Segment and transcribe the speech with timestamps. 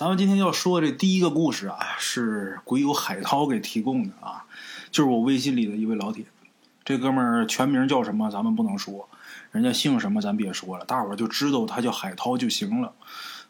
[0.00, 4.46] 咱们今天要说的这第一个故事啊，是鬼友海涛给提供的啊，
[4.90, 6.24] 就是我微信里的一位老铁。
[6.82, 9.06] 这哥们儿全名叫什么，咱们不能说，
[9.50, 12.94] 人家姓什么咱别说了，大伙儿就知道他叫海涛就行了。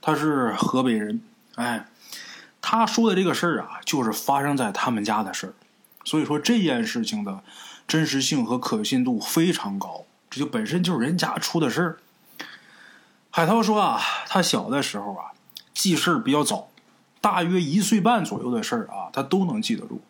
[0.00, 1.22] 他是河北人，
[1.54, 1.86] 哎，
[2.60, 5.54] 他说的这个事儿啊，就是发生在他们家的事儿，
[6.04, 7.44] 所以说这件事情的
[7.86, 11.98] 真实性和可信度非常高，这就本身就是人家出的事儿。
[13.30, 15.30] 海涛说啊，他小的时候啊，
[15.80, 16.68] 记事比较早，
[17.22, 20.02] 大约一岁半左右的事儿啊，他都能记得住。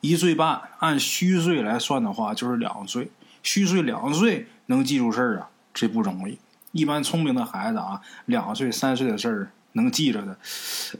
[0.00, 3.10] 一岁半按虚岁来算的话，就是两岁。
[3.42, 6.38] 虚岁两岁能记住事儿啊，这不容易。
[6.72, 10.38] 一般聪明的孩子啊，两岁三岁的事儿能记着的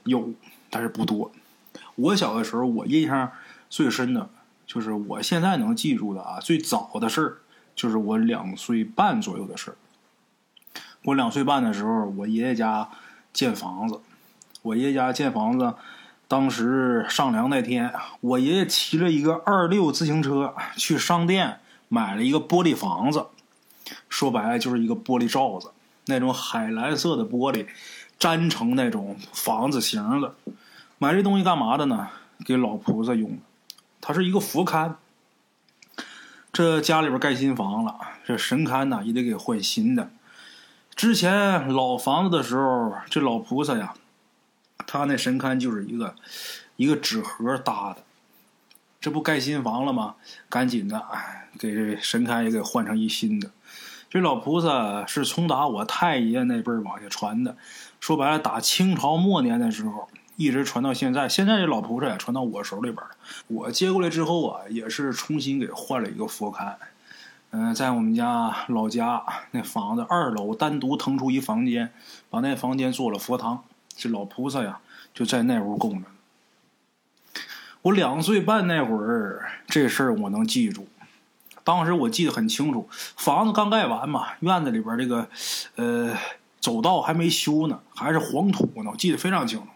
[0.05, 0.31] 有，
[0.69, 1.33] 但是不多。
[1.95, 3.33] 我小的时候，我印象
[3.71, 4.29] 最深的
[4.67, 7.39] 就是我现在能记住的啊，最早的事儿
[7.75, 9.77] 就是我两岁半左右的事儿。
[11.05, 12.91] 我两岁半的时候，我爷爷家
[13.37, 14.01] 建房子。
[14.63, 15.75] 我爷爷家建房子，
[16.27, 23.27] 当时上梁那天，我爷爷骑了一个二六自行车去商店买了一个玻璃房子，
[24.09, 25.71] 说白了就是一个玻璃罩子，
[26.07, 27.67] 那种海蓝色的玻璃，
[28.19, 30.35] 粘成那种房子型的。
[30.97, 32.09] 买这东西干嘛的呢？
[32.47, 33.39] 给老菩萨用。
[34.01, 34.95] 它是一个佛龛。
[36.53, 40.09] 这家里边盖新房了，这神龛呢也得给换新的。
[40.97, 43.93] 之前老房子的时候，这老菩萨呀，
[44.87, 46.15] 他那神龛就是一个
[46.77, 47.99] 一个纸盒搭的。
[48.99, 50.15] 这不盖新房了吗？
[50.49, 53.51] 赶紧的，哎，给这神龛也给换成一新的。
[54.09, 57.59] 这老菩萨是从打我太爷那辈儿往下传的，
[58.01, 61.29] 说白了，打清朝末年的时候一直传到现在。
[61.29, 63.11] 现在这老菩萨也传到我手里边了。
[63.49, 66.73] 我接过来之后啊，也是重新给换了一个佛龛。
[67.51, 71.93] 嗯，在我们家老家那房子二楼单独腾出一房间，
[72.29, 73.65] 把那房间做了佛堂。
[73.97, 74.81] 这老菩萨呀，
[75.15, 76.09] 就在那屋供着。
[77.83, 80.87] 我两岁半那会儿，这事儿我能记住。
[81.65, 85.29] 当时我记得很清楚，房子刚盖完嘛，院子里边这个
[85.77, 86.15] 呃
[86.61, 89.67] 走道还没修呢，还是黄土呢，我记得非常清楚。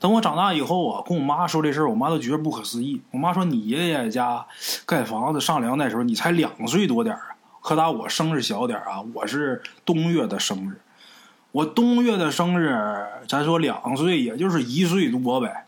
[0.00, 3.00] 等我长大以后啊，跟我妈说这事儿，我妈都觉得不可思议。
[3.10, 4.46] 我妈说：“你爷爷家
[4.86, 9.02] 盖房子上梁那时候，你才两岁多点儿啊，可打我生日小点儿啊。
[9.12, 10.80] 我是冬月的生日，
[11.50, 12.78] 我冬月的生日，
[13.26, 15.66] 咱说两岁，也就是一岁多呗。”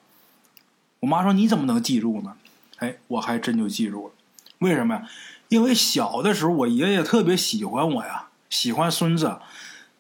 [1.00, 2.34] 我妈说：“你怎么能记住呢？”
[2.78, 4.14] 哎，我还真就记住了。
[4.58, 5.02] 为什么呀？
[5.48, 9.38] 因为小的时候，我爷爷特别喜欢我呀，喜欢孙子。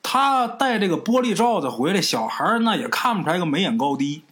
[0.02, 4.22] 他带这个玻璃罩子回来，小孩那也看不出来个眉眼高低。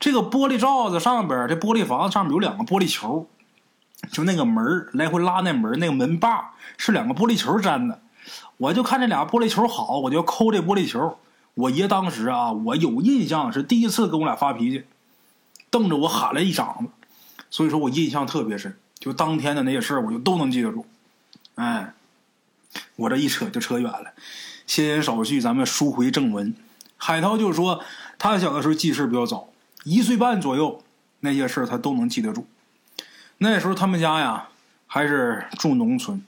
[0.00, 3.26] 这个玻璃罩子上边，这玻璃房子上面有两个玻璃球，
[4.10, 8.02] 就那个门来回拉那门，那个门把是两个玻璃球粘的。
[8.56, 11.18] 我就看这俩玻璃球好，我就抠这玻璃球。
[11.54, 14.84] 我爷当时啊，我有印象是第一次跟我俩发脾气，
[15.70, 16.90] 瞪着我喊了一嗓子，
[17.48, 18.76] 所以说我印象特别深。
[18.98, 20.84] 就当天的那些事儿，我就都能记得住。
[21.54, 21.94] 哎，
[22.96, 24.12] 我这一扯就扯远了。
[24.66, 26.54] 闲言少叙，咱们书回正文。
[26.96, 27.82] 海涛就说，
[28.18, 29.50] 他小的时候记事比较早，
[29.84, 30.82] 一岁半左右，
[31.20, 32.46] 那些事他都能记得住。
[33.38, 34.48] 那时候他们家呀，
[34.86, 36.24] 还是住农村，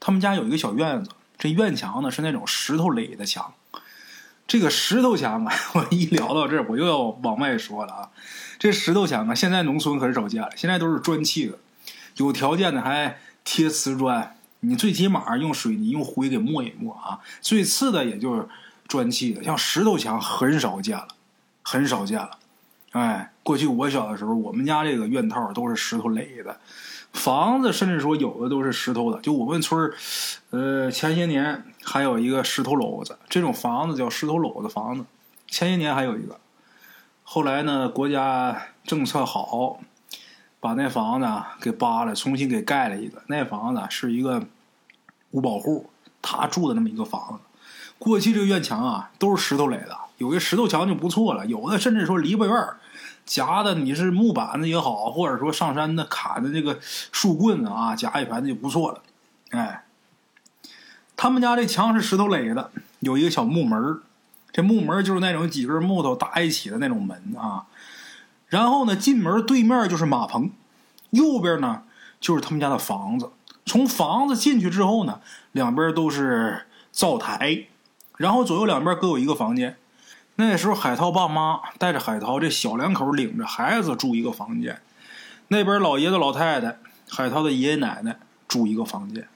[0.00, 3.54] 他们家有一个小院子，这院墙呢是那种石头垒的墙。
[4.48, 8.10] 这个石头墙啊， 我一聊到这儿，我又要往外说了啊。
[8.58, 11.58] 这石头墙啊，现在农村可是少见了，现在都是砖砌的，
[12.16, 14.34] 有条件的还贴瓷砖。
[14.60, 18.48] 你最起码用水泥用灰给抹一抹啊，最次的也就是
[18.88, 21.08] 砖砌的，像石头墙很少见了，
[21.62, 22.30] 很少见了。
[22.92, 26.58] 哎，过去我小的时候，我们家这个院套都是石头垒的，
[27.12, 29.20] 房子甚至说有的都是石头的。
[29.20, 29.94] 就我们村儿，
[30.50, 35.04] 呃，前些年还有一个石头篓子，这种房子叫石头篓子房子。
[35.46, 36.40] 前些年还有一个，
[37.22, 39.78] 后来呢，国家政策好。
[40.60, 41.26] 把那房子
[41.60, 43.22] 给扒了，重新给盖了一个。
[43.28, 44.42] 那房子是一个
[45.30, 45.88] 五保户，
[46.20, 47.40] 他住的那么一个房子。
[47.98, 51.46] 过去这个院墙啊，都是石头垒的，有个石头墙就不错了。
[51.46, 52.68] 有的甚至说篱笆院
[53.26, 59.02] 夹的你是木板子也好，或者说上山的砍的那个树棍子啊，夹一盘子就不错了。
[59.50, 59.84] 哎，
[61.16, 62.70] 他们家这墙是石头垒的，
[63.00, 64.00] 有一个小木门
[64.50, 67.66] 这木门就是那种几根木头搭一起的那种门啊。
[68.48, 70.50] 然后呢，进门对面就是马棚，
[71.10, 71.82] 右边呢
[72.20, 73.30] 就是他们家的房子。
[73.66, 75.20] 从房子进去之后呢，
[75.52, 77.66] 两边都是灶台，
[78.16, 79.76] 然后左右两边各有一个房间。
[80.36, 84.80] 那时候海涛爸妈带着海涛这小两口领着孩子住一个房间，
[85.48, 86.78] 那边老爷子老太太、
[87.10, 89.28] 海涛的爷爷奶奶住一个房间。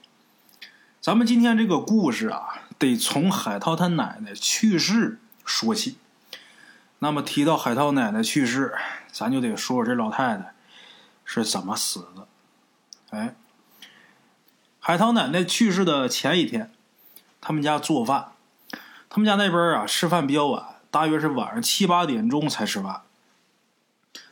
[1.01, 5.97] 咱们今天这个故事啊，得从海涛他奶奶去世说起。
[6.99, 8.73] 那么提到海涛奶奶去世，
[9.13, 10.53] 咱就得说说这老太太
[11.23, 12.27] 是怎么死的。
[13.11, 13.35] 哎，
[14.79, 16.71] 海涛奶奶去世的前一天，
[17.39, 18.31] 他们家做饭，
[19.07, 23.03] 他们家那边啊吃饭比较晚，大约是晚上七八点钟才吃饭。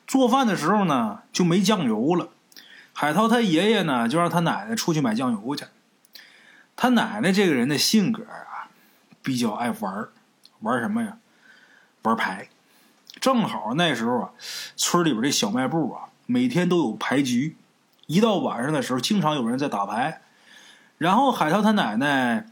[0.08, 2.30] 做饭的时候呢，就没酱油了。
[2.92, 5.66] 海涛他爷爷呢，就让他奶奶出去买酱油去。
[6.76, 8.68] 他奶奶这个人的性格啊，
[9.22, 10.10] 比较爱玩
[10.60, 11.18] 玩什么呀？
[12.02, 12.50] 玩牌。
[13.22, 14.32] 正好那时候啊，
[14.76, 17.56] 村里边这小卖部啊，每天都有牌局。
[18.08, 20.22] 一到晚上的时候，经常有人在打牌。
[20.98, 22.48] 然后海涛他奶奶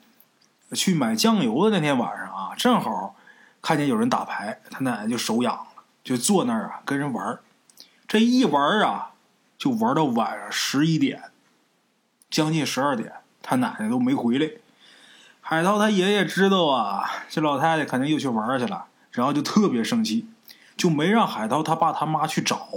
[0.73, 3.15] 去买酱油的那天晚上啊，正好
[3.61, 7.39] 看见有人打牌，他奶奶就手痒了，就坐那儿啊跟人玩。
[8.07, 9.11] 这一玩啊，
[9.57, 11.23] 就玩到晚上十一点，
[12.29, 13.11] 将近十二点，
[13.41, 14.49] 他奶奶都没回来。
[15.41, 20.27] 海涛他爷爷知道啊，这老太太肯定又去玩去了，然后就特别生气。
[20.79, 22.69] 就没让海涛他爸他妈去找。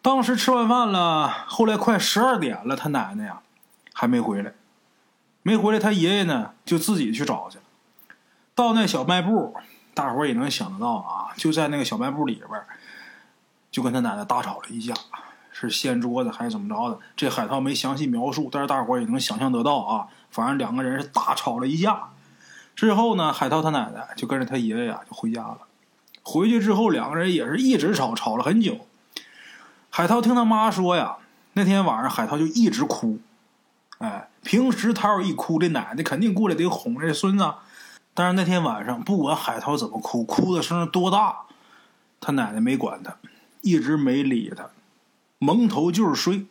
[0.00, 3.40] 当时吃完饭了，后来快十二点了，他奶奶呀
[3.92, 4.54] 还没回来，
[5.42, 7.64] 没回来，他爷爷呢就自己去找去了。
[8.54, 9.54] 到那小卖部，
[9.92, 12.62] 大伙儿也能想得到啊，就在那个小卖部里边，
[13.70, 14.94] 就跟他奶奶大吵了一架，
[15.52, 16.98] 是掀桌子还是怎么着的？
[17.14, 20.08] 这海涛没详细描述，但是大伙儿也能想象得到啊。
[20.30, 22.08] 反正两个人是大吵了一架。
[22.74, 25.58] 之后呢，海涛他奶奶就跟着他爷爷呀就回家了。
[26.22, 28.86] 回去之后，两个人也是一直吵，吵了很久。
[29.90, 31.16] 海涛听他妈说呀，
[31.52, 33.18] 那天晚上海涛就一直哭。
[33.98, 37.52] 哎，平时他要一哭，这奶奶肯定过来得哄这孙子。
[38.14, 41.42] 但是那天晚上，不管海涛怎么哭，哭的声多大，
[42.20, 43.16] 他奶奶没管他，
[43.60, 44.70] 一直没理他，
[45.38, 46.46] 蒙头就是睡。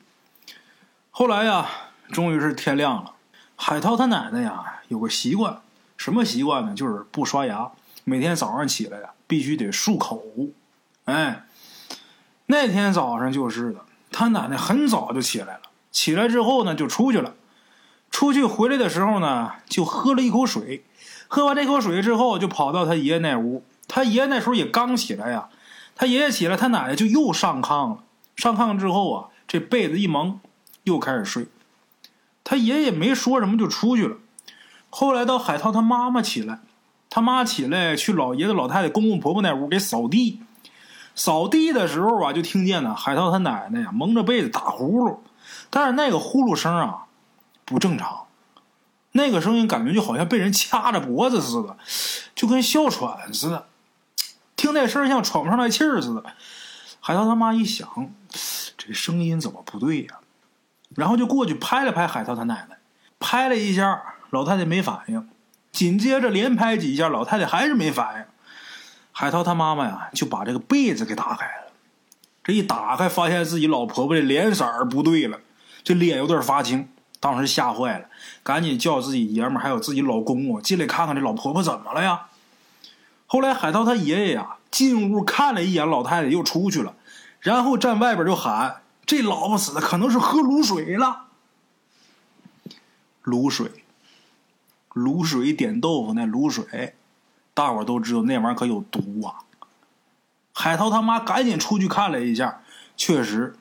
[1.12, 1.68] 后来呀，
[2.12, 3.14] 终于是天亮了。
[3.56, 5.62] 海涛他奶奶呀，有个习惯，
[5.98, 6.74] 什么习惯呢？
[6.74, 7.72] 就是不刷牙，
[8.03, 9.09] 每天早上起来呀。
[9.27, 10.21] 必须得漱口，
[11.06, 11.45] 哎，
[12.48, 17.33] 那天早上就是的，他奶奶很早就起来了，起来之后呢就出去了，
[18.09, 20.83] 出去回来的时候呢就喝了一口水，
[21.30, 25.48] 喝完这口水之后就跑到他爷爷那屋，他爷爷那时候也刚起来呀，
[25.95, 28.03] 他爷爷起来，他奶奶就又上炕了，
[28.36, 30.42] 上炕之后啊，这被子一蒙，
[30.83, 31.48] 又开始睡，
[32.44, 34.18] 他爷爷没说什么就出去了，
[34.89, 36.59] 后来到海涛他妈妈起来。
[37.13, 40.42] 他妈起来去老爷子老太太公公婆婆那屋给扫地，
[41.13, 45.18] 扫地的时候啊，就听见呢海涛他奶奶呀蒙着被子打呼噜，
[45.69, 47.08] 但是那个呼噜声啊
[47.66, 48.28] 不正常，
[49.12, 51.75] 那个声音感觉就好像被人掐着脖子似的，
[52.34, 53.68] 就跟哮喘似的，
[54.56, 56.24] 听那声像喘不上来气似的。
[57.02, 57.90] 海涛他妈一想，
[58.78, 60.19] 这声音怎么不对呀？
[60.96, 62.78] 然后就过去拍了拍海涛他奶奶，
[63.19, 65.28] 拍了一下，老太太没反应。
[65.72, 68.26] 紧接着连拍几下，老太太还是没反应。
[69.12, 71.72] 海涛他妈妈呀，就把这个被子给打开了。
[72.44, 75.40] 这一打开，发现自己老婆婆的脸色儿不对了，
[75.84, 76.90] 这脸有点发青。
[77.20, 78.06] 当时吓坏了，
[78.42, 82.28] 赶紧叫自己爷们还有自己老公啊进来看看这老婆婆怎么了呀。
[83.28, 86.96] 后来海涛他爷爷呀进屋看了一眼老太太，又出去了，
[87.40, 91.26] 然后站外边就喊：“这老婆死的可能是喝卤水了，
[93.24, 93.72] 卤水。”
[94.94, 96.96] 卤水点豆腐，那卤水，
[97.54, 99.44] 大伙都知道那玩意儿可有毒啊！
[100.54, 102.62] 海涛他妈赶紧出去看了一下，
[102.98, 103.56] 确实，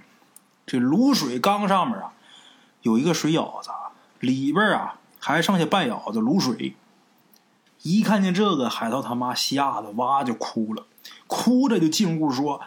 [0.66, 2.12] 这卤水缸上面啊
[2.82, 3.70] 有一个水舀子，
[4.18, 6.74] 里边啊还剩下半舀子卤水。
[7.82, 10.86] 一看见这个，海涛他妈吓得哇就哭了，
[11.26, 12.60] 哭着就进屋说：“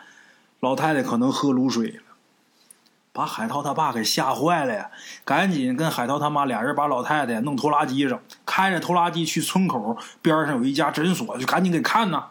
[0.61, 1.99] 老太太可能喝卤水。”
[3.13, 4.89] 把海涛他爸给吓坏了呀！
[5.23, 12.29] 赶紧跟海涛他妈俩人把老太太弄拖拉机上，开着拖拉机去村口边上有一家诊所，就赶紧给看呐。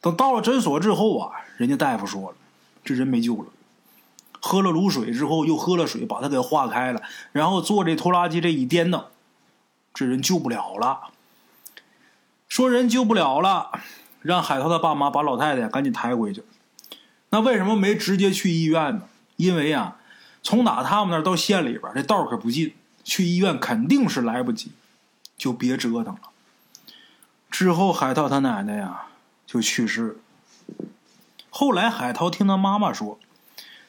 [0.00, 2.36] 等到了诊所之后啊，人家大夫说了，
[2.84, 3.46] 这人没救了。
[4.40, 7.00] 喝了卤水之后，又喝了水，把他给化开了，
[7.30, 9.10] 然后坐这拖拉机这一颠倒，
[9.94, 11.10] 这人救不了了。
[12.48, 13.70] 说人救不了了，
[14.20, 16.42] 让海涛他爸妈把老太太赶紧抬回去。
[17.30, 19.02] 那为什么没直接去医院呢？
[19.36, 19.96] 因为啊，
[20.42, 22.74] 从打他们那儿到县里边，这道可不近，
[23.04, 24.72] 去医院肯定是来不及，
[25.36, 26.20] 就别折腾了。
[27.50, 29.06] 之后，海涛他奶奶呀
[29.46, 30.18] 就去世。
[31.50, 33.18] 后来，海涛听他妈妈说，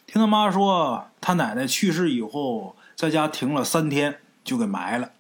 [0.05, 5.11] 听他妈说，他奶奶去世以后，在家停了三天，就给埋了。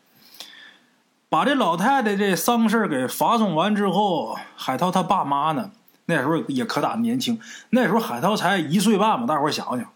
[1.29, 5.71] 把这老太太这丧事给发送完之后，海涛他爸妈呢，
[6.05, 7.37] 那时候也可打年轻，
[7.71, 9.91] 那时候海涛才一岁半嘛，大伙想想。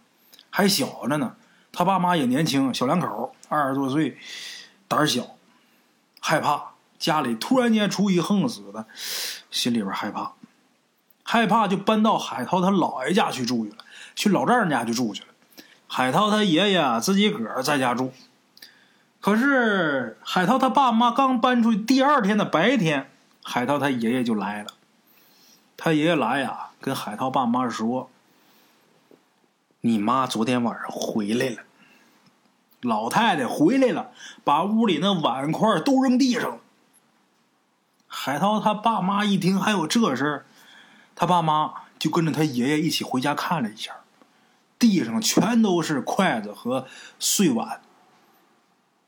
[0.51, 1.35] 还小着呢，
[1.71, 4.17] 他爸妈也年轻，小两口二十多岁，
[4.87, 5.25] 胆小，
[6.19, 8.85] 害怕家里突然间出一横死的，
[9.49, 10.33] 心里边害怕。
[11.23, 13.77] 害怕就搬到海涛他姥爷家去住去了，
[14.15, 15.29] 去老丈人家去住去了。
[15.87, 18.13] 海涛他爷爷自己个儿在家住。
[19.21, 23.09] 可是海涛他爸妈刚搬出去第二天的白天，
[23.43, 24.73] 海涛他爷爷就来了。
[25.77, 28.09] 他爷爷来呀，跟海涛爸妈说
[29.81, 31.57] ：“你妈昨天晚上回来了。”
[32.81, 34.09] 老太太回来了，
[34.43, 36.57] 把屋里那碗筷都扔地上了。
[38.07, 40.45] 海涛他爸妈一听还有这事儿，
[41.15, 43.97] 他爸妈就跟着他爷爷一起回家看了一下，
[44.79, 46.87] 地上全都是筷子和
[47.19, 47.81] 碎碗。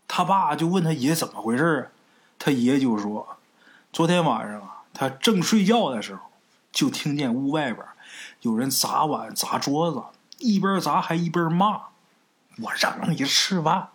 [0.08, 1.84] 他爸就问他爷怎么回事啊？
[2.38, 3.38] 他爷就说：
[3.92, 6.22] 昨天晚上啊，他正睡觉的时候，
[6.72, 7.84] 就听见屋外边
[8.42, 10.04] 有人砸碗砸桌子，
[10.44, 11.82] 一边砸还一边骂。
[12.58, 13.90] 我让你吃饭，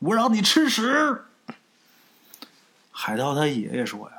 [0.00, 1.24] 我让你吃屎。
[2.90, 4.16] 海涛他爷爷说呀，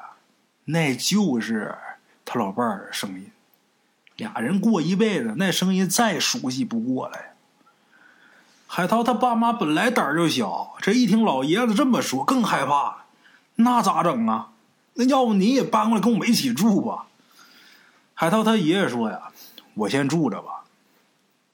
[0.65, 1.75] 那就是
[2.23, 3.31] 他老伴儿的声音。
[4.15, 7.23] 俩人过一辈子，那声音再熟悉不过了呀。
[8.67, 13.05] 海涛他爸妈本来胆儿就小，这一听老爷子这么说，更害怕。
[13.55, 14.49] 那咋整啊？
[14.93, 17.05] 那要不你也搬过来跟我们一起住吧？
[18.13, 19.31] 海涛他爷爷说呀
[19.75, 20.56] ：“我先住着吧，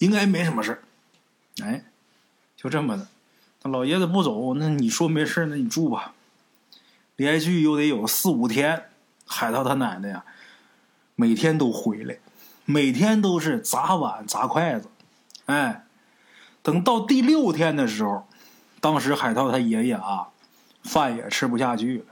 [0.04, 0.82] 应该没什么事
[1.64, 1.84] 哎。
[2.58, 3.08] 就这么的，
[3.64, 6.14] 老爷子不走，那你说没事那你住吧。
[7.18, 8.86] 连续又得有四五天，
[9.26, 10.24] 海涛他奶奶呀，
[11.16, 12.18] 每天都回来，
[12.66, 14.90] 每天都是砸碗砸筷子。
[15.46, 15.86] 哎，
[16.62, 18.26] 等到第六天的时候，
[18.80, 20.30] 当时海涛他爷爷啊，
[20.84, 22.06] 饭也吃不下去了，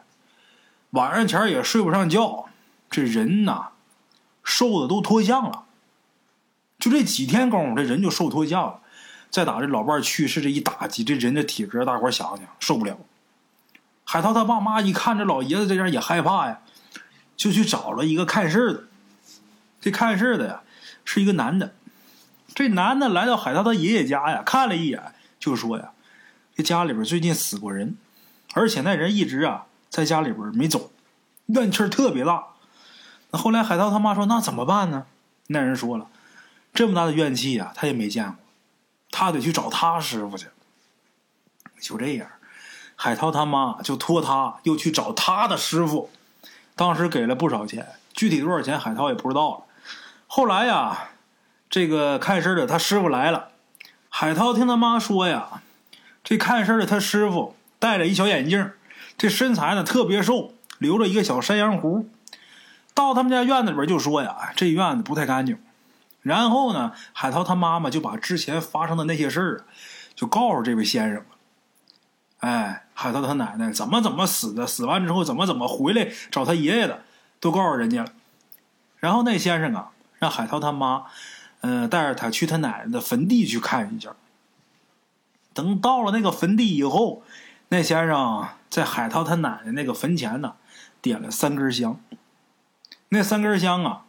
[0.91, 2.49] 晚上前也睡不上觉，
[2.89, 3.69] 这人呐，
[4.43, 5.63] 瘦的都脱相了。
[6.81, 8.79] 就这几天功夫，这人就瘦脱相了。
[9.29, 12.97] 再打这老伴去世这一打击，这人的体格，大伙想想受不了。
[14.03, 16.59] 海涛他爸妈一看这老爷子这样也害怕呀，
[17.37, 18.83] 就去找了一个看事的。
[19.79, 20.61] 这看事的呀，
[21.05, 21.73] 是一个男的。
[22.53, 25.01] 这男的来到海涛他爷爷家呀，看了一眼，
[25.39, 25.91] 就说呀
[26.53, 27.95] ：“这家里边最近死过人，
[28.53, 30.91] 而且那人一直啊在家里边没走，
[31.45, 32.43] 怨气特别大。”
[33.31, 35.05] 那后来海涛他妈说：“那怎么办呢？”
[35.47, 36.07] 那人说了
[36.73, 38.35] ：“这么大的怨气呀，他也没见过。”
[39.11, 40.47] 他得去找他师傅去。
[41.81, 42.27] 就这样，
[42.95, 46.09] 海涛他妈就托他又去找他的师傅。
[46.75, 49.63] 当时给了不少钱，具体多少钱海涛也不知道了。
[50.27, 51.09] 后来呀，
[51.69, 53.49] 这个看事的他师傅来了，
[54.07, 55.61] 海涛听他妈说呀，
[56.23, 58.71] 这看事的他师傅戴了一小眼镜，
[59.17, 62.07] 这身材呢特别瘦，留着一个小山羊胡。
[62.93, 65.61] 到他们家院子里边就说呀，这院子不太干净。
[66.21, 69.65] 然后呢，海涛他妈妈就把之前发生的那些事儿，
[70.13, 71.25] 就告诉这位先生了。
[72.39, 77.03] 哎，海涛他奶奶怎么怎么死的，死完之后怎么怎么回来找他爷爷的，
[77.39, 78.11] 都告诉人家了。
[78.97, 81.05] 然后那先生啊，让海涛他妈，
[81.61, 84.15] 嗯，带着他去他奶奶的坟地去看一下。
[85.53, 87.23] 等到了那个坟地以后，
[87.69, 90.55] 那先生在海涛他奶奶那个坟前呢，
[91.01, 91.99] 点了三根香。
[93.09, 94.05] 那三根香啊，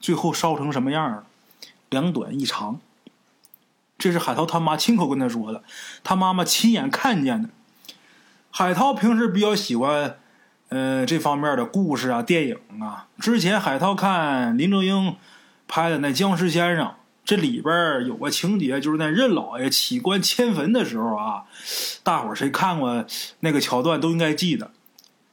[0.00, 1.25] 最后烧成什么样了？
[1.90, 2.80] 两短一长，
[3.98, 5.62] 这是海涛他妈亲口跟他说的，
[6.02, 7.48] 他妈妈亲眼看见的。
[8.50, 10.18] 海涛平时比较喜欢，
[10.70, 13.06] 呃，这方面的故事啊、电影啊。
[13.18, 15.16] 之前海涛看林正英
[15.68, 16.86] 拍的那《僵尸先生》，
[17.24, 21.44] 这里边有个情节，就是那任老爷起棺迁坟的时候啊，
[22.02, 23.04] 大伙谁看过
[23.40, 24.70] 那个桥段都应该记得。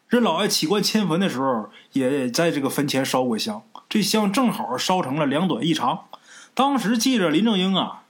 [0.10, 6.06] 任老爷起棺迁坟的时候，也在这个坟前烧过香，这香正好烧成了两短一长。
[6.54, 8.04] 当时记着林正英啊，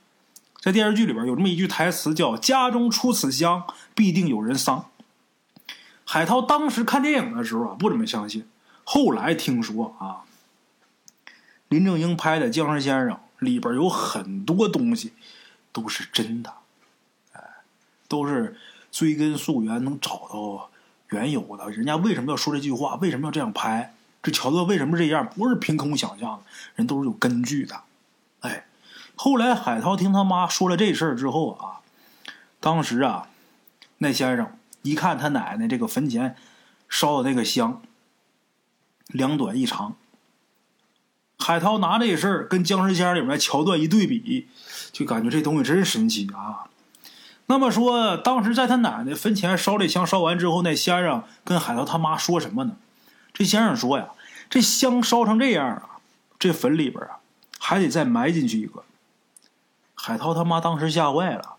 [0.59, 4.89] 在电视剧里边有这么一句台词，叫“家中出此香，必定有人丧”。
[6.05, 8.45] 海涛当时看电影的时候啊，不怎么相信。
[8.83, 10.27] 后来听说啊，
[11.69, 15.13] 林正英拍的《僵尸先生》里边有很多东西
[15.71, 16.53] 都是真的，
[17.31, 17.41] 哎，
[18.09, 18.57] 都是
[18.91, 20.69] 追根溯源能找到
[21.11, 21.71] 缘由的。
[21.71, 22.95] 人家为什么要说这句话？
[22.95, 23.93] 为什么要这样拍？
[24.21, 25.25] 这桥段为什么这样？
[25.25, 26.43] 不是凭空想象的，
[26.75, 27.81] 人都是有根据的。
[29.15, 31.79] 后来海涛听他妈说了这事儿之后啊，
[32.59, 33.27] 当时啊，
[33.99, 36.35] 那先生一看他奶奶这个坟前
[36.89, 37.81] 烧的那个香，
[39.07, 39.95] 两短一长。
[41.37, 44.47] 海涛拿这事儿跟《僵尸仙》里面桥段一对比，
[44.91, 46.69] 就感觉这东西真神奇啊。
[47.45, 52.77] 那么说，当时在他奶奶坟前烧这香烧完之后，那先生跟海涛他妈说什么呢？
[53.33, 54.09] 这先生说呀
[54.49, 55.99] ：“这香烧成这样啊，
[56.39, 57.19] 这坟里边啊。”
[57.59, 58.83] 还得再埋进去一个。
[60.05, 61.55] 海涛他妈当时吓坏了，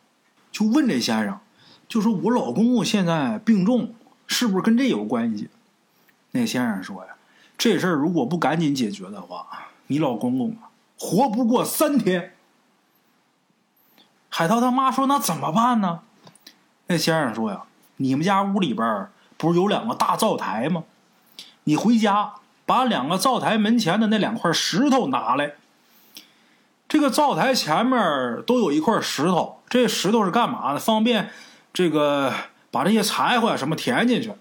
[0.53, 1.41] 就问这先生，
[1.89, 3.95] 就说我老公公现在病重，
[4.27, 5.49] 是不是跟这有关系？
[6.33, 7.15] 那先生说呀，
[7.57, 9.47] 这事儿如果不赶紧解决的话，
[9.87, 10.59] 你老公公，
[10.99, 12.35] 活不过三天。”
[14.29, 16.01] 海涛他妈说：“那怎么办呢？”
[16.89, 17.63] 那先生说：“呀，
[17.97, 19.09] 你们家屋里边
[19.39, 20.85] 不是有两个大灶台吗？
[21.63, 22.35] 你回家
[22.67, 25.55] 把两个灶台门前的那两块石头拿来。
[26.95, 30.79] 这个灶台前面都有一块石头，这石头是干嘛的？
[30.79, 31.29] 方便
[31.73, 32.33] 这个
[32.71, 34.33] 把这些柴火什么填进去。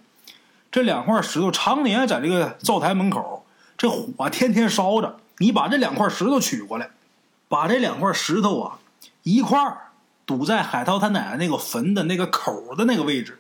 [0.72, 3.44] 这两块石头常年在这个灶台门口，
[3.76, 5.18] 这火天天烧着。
[5.40, 6.92] 你把这两块石头取过来，
[7.48, 8.78] 把这两块石头啊
[9.24, 9.60] 一块。”
[10.28, 13.40] 堵在海涛他奶奶那个坟的那个口的那个位置，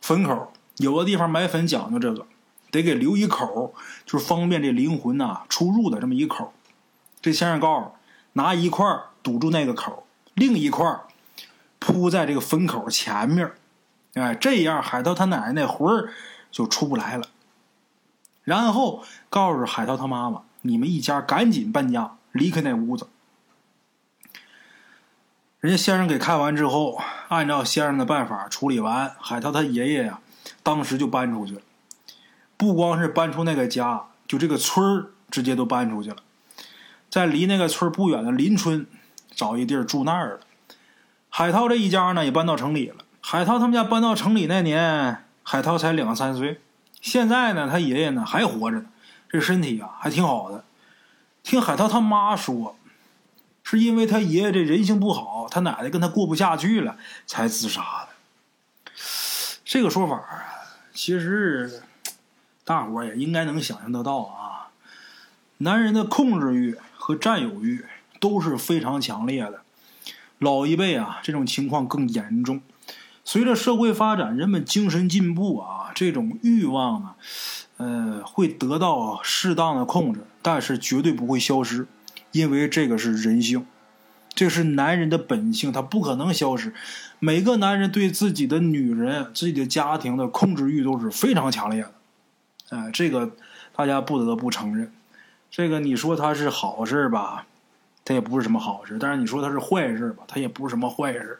[0.00, 2.26] 坟口有个地方埋坟讲究这个，
[2.70, 3.74] 得给留一口，
[4.06, 6.54] 就是方便这灵魂呐出入的这么一口。
[7.20, 7.92] 这先生告诉，
[8.34, 8.86] 拿一块
[9.22, 10.86] 堵住那个口，另一块
[11.80, 13.50] 铺在这个坟口前面，
[14.14, 16.12] 哎，这样海涛他奶奶那魂儿
[16.50, 17.26] 就出不来了。
[18.42, 23.08] 然后告诉海涛他妈妈，你们一家赶紧搬家，离开那屋子。
[25.60, 30.20] 人家先生给看完之后，按照先生的办法处理完，海涛他爷爷呀，
[30.62, 31.62] 当时就搬出去了。
[32.56, 36.16] 不光是搬出那个家，就这个村儿直接都搬出去了，
[37.14, 38.84] 在离那个村不远的邻村
[39.30, 40.40] 找一地儿住那儿了。
[41.30, 42.96] 海涛这一家呢也搬到城里了。
[43.20, 46.60] 海涛他们家搬到城里那年，海涛才两三岁。
[47.00, 48.86] 现在呢，他爷爷呢还活着呢，
[49.28, 50.64] 这身体啊还挺好的。
[51.44, 52.74] 听海涛他妈说。
[53.62, 58.08] 是因为他爷爷这人性不好，他奶奶跟他过不下去了，才自杀的。
[59.64, 60.44] 这个说法啊，
[60.92, 61.80] 其实
[62.64, 64.68] 大伙也应该能想象得到啊。
[65.58, 67.84] 男人的控制欲和占有欲
[68.18, 69.60] 都是非常强烈的。
[70.38, 72.62] 老一辈啊，这种情况更严重。
[73.22, 77.16] 随着社会发展，人们精神进步啊，这种欲望啊，
[77.76, 81.86] 呃，会得到适当的控制，但是绝对不会消失。
[82.32, 83.66] 因为这个是人性，
[84.34, 86.72] 这是男人的本性，他不可能消失。
[87.18, 91.92] 每个男人对自己的女人、自己的家庭的控制欲都是非常强烈的。
[92.70, 93.32] 哎，这个
[93.76, 94.90] 大家不得不承认。
[95.56, 97.46] 这个你说他是好事吧，
[98.04, 101.38] 他也不是什么好事；但是你说他是坏事吧，他也不是什么坏事。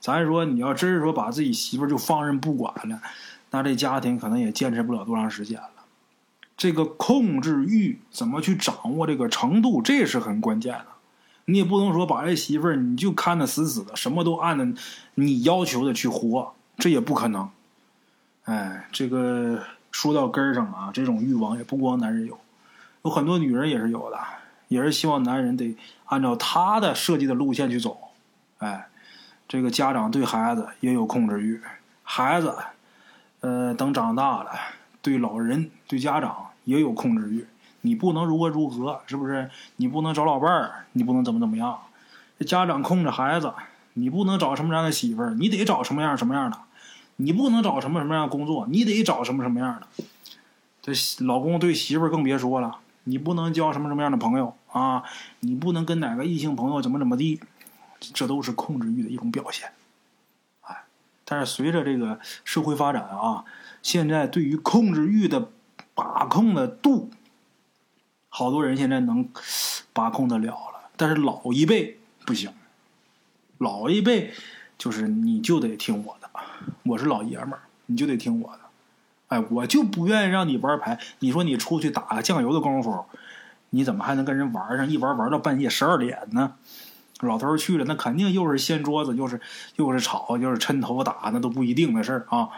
[0.00, 3.00] 咱说你要真是说把自己媳妇就放任不管了，
[3.52, 5.70] 那这家庭可能也坚持不了多长时间了。
[6.56, 10.86] 这个控制欲怎么去掌握这个程度，这是很关键的。
[11.44, 14.82] 你也不能说把这媳妇儿你就看得死死的，什么都按着
[15.14, 17.48] 你要求的去活，这也不可能。
[18.42, 22.36] 哎，这个说到根儿上啊，这种欲望也不光男人有，
[23.02, 24.18] 有很多女人也是有的，
[24.68, 27.98] 也是希望男人得按照她的设计的路线去走。
[28.58, 28.88] 哎，
[29.48, 31.60] 这个家长对孩子也有控制欲，
[32.02, 32.56] 孩子，
[33.40, 34.52] 呃，等长大了。
[35.02, 37.44] 对老人、对家长也有控制欲，
[37.80, 39.50] 你不能如何如何，是不是？
[39.76, 41.76] 你不能找老伴儿，你不能怎么怎么样。
[42.38, 43.52] 这家长控制孩子，
[43.94, 46.56] 你不能找什么样的媳妇儿，你得找什么样什么样的。
[47.16, 50.04] 你不能找什么什么样的工作，你得找什么什么样的。
[50.80, 50.92] 这
[51.24, 55.02] 老公对媳妇儿更别说了，你不能交什么什么样的朋友啊，
[55.40, 57.40] 你不能跟哪个异性朋友怎么怎么地，
[58.00, 59.72] 这都是控制欲的一种表现。
[60.62, 60.84] 哎，
[61.24, 63.44] 但是随着这个社会发展啊。
[63.82, 65.50] 现在对于控制欲的
[65.92, 67.10] 把控的度，
[68.28, 69.28] 好多人现在能
[69.92, 72.52] 把控得了了，但是老一辈不行。
[73.58, 74.32] 老一辈
[74.78, 76.30] 就是你就得听我的，
[76.84, 78.61] 我是老爷们儿，你就得听我的。
[79.32, 80.98] 哎，我就不愿意让你玩牌。
[81.20, 83.06] 你说你出去打酱油的功夫，
[83.70, 84.86] 你怎么还能跟人玩上？
[84.86, 86.52] 一玩玩到半夜十二点呢？
[87.20, 89.40] 老头去了，那肯定又是掀桌子，又是
[89.76, 92.50] 又是吵，又是抻头打，那都不一定的事儿啊。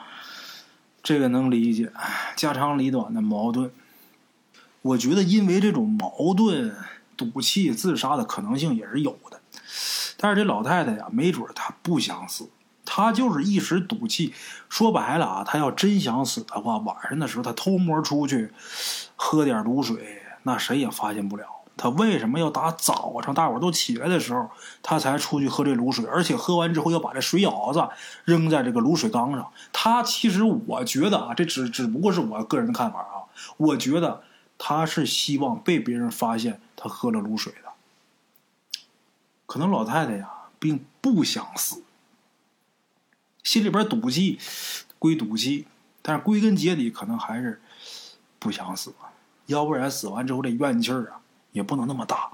[1.02, 1.92] 这个能理解，
[2.34, 3.70] 家长里短的矛盾。
[4.82, 6.74] 我觉得因为这种矛盾
[7.16, 9.40] 赌气自杀的可能性也是有的，
[10.16, 12.48] 但是这老太太呀，没准她不想死，
[12.84, 14.34] 他就是一时赌气。
[14.68, 18.52] 说白了啊，他要真想死的话，晚上的时候他偷摸出去
[19.16, 21.46] 喝点卤水，那谁也发现不了。
[21.76, 24.48] 他为什么要打早上大伙都起来的时候，
[24.80, 26.04] 他才出去喝这卤水？
[26.06, 27.88] 而且喝完之后要把这水舀子
[28.24, 29.50] 扔在这个卤水缸上。
[29.72, 33.26] 他其实我觉得啊，这只只不过是我个人的看法啊。
[33.56, 34.22] 我觉得
[34.58, 37.70] 他是希望被别人发现他喝了卤水的。
[39.46, 41.83] 可能老太太呀，并不想死，
[43.44, 44.40] 心里边赌气
[44.98, 45.68] 归赌气，
[46.02, 47.62] 但是归根结底可能还是
[48.40, 48.92] 不想死。
[49.46, 51.20] 要不然死完之后这怨气儿啊。
[51.52, 52.32] 也不能那么大，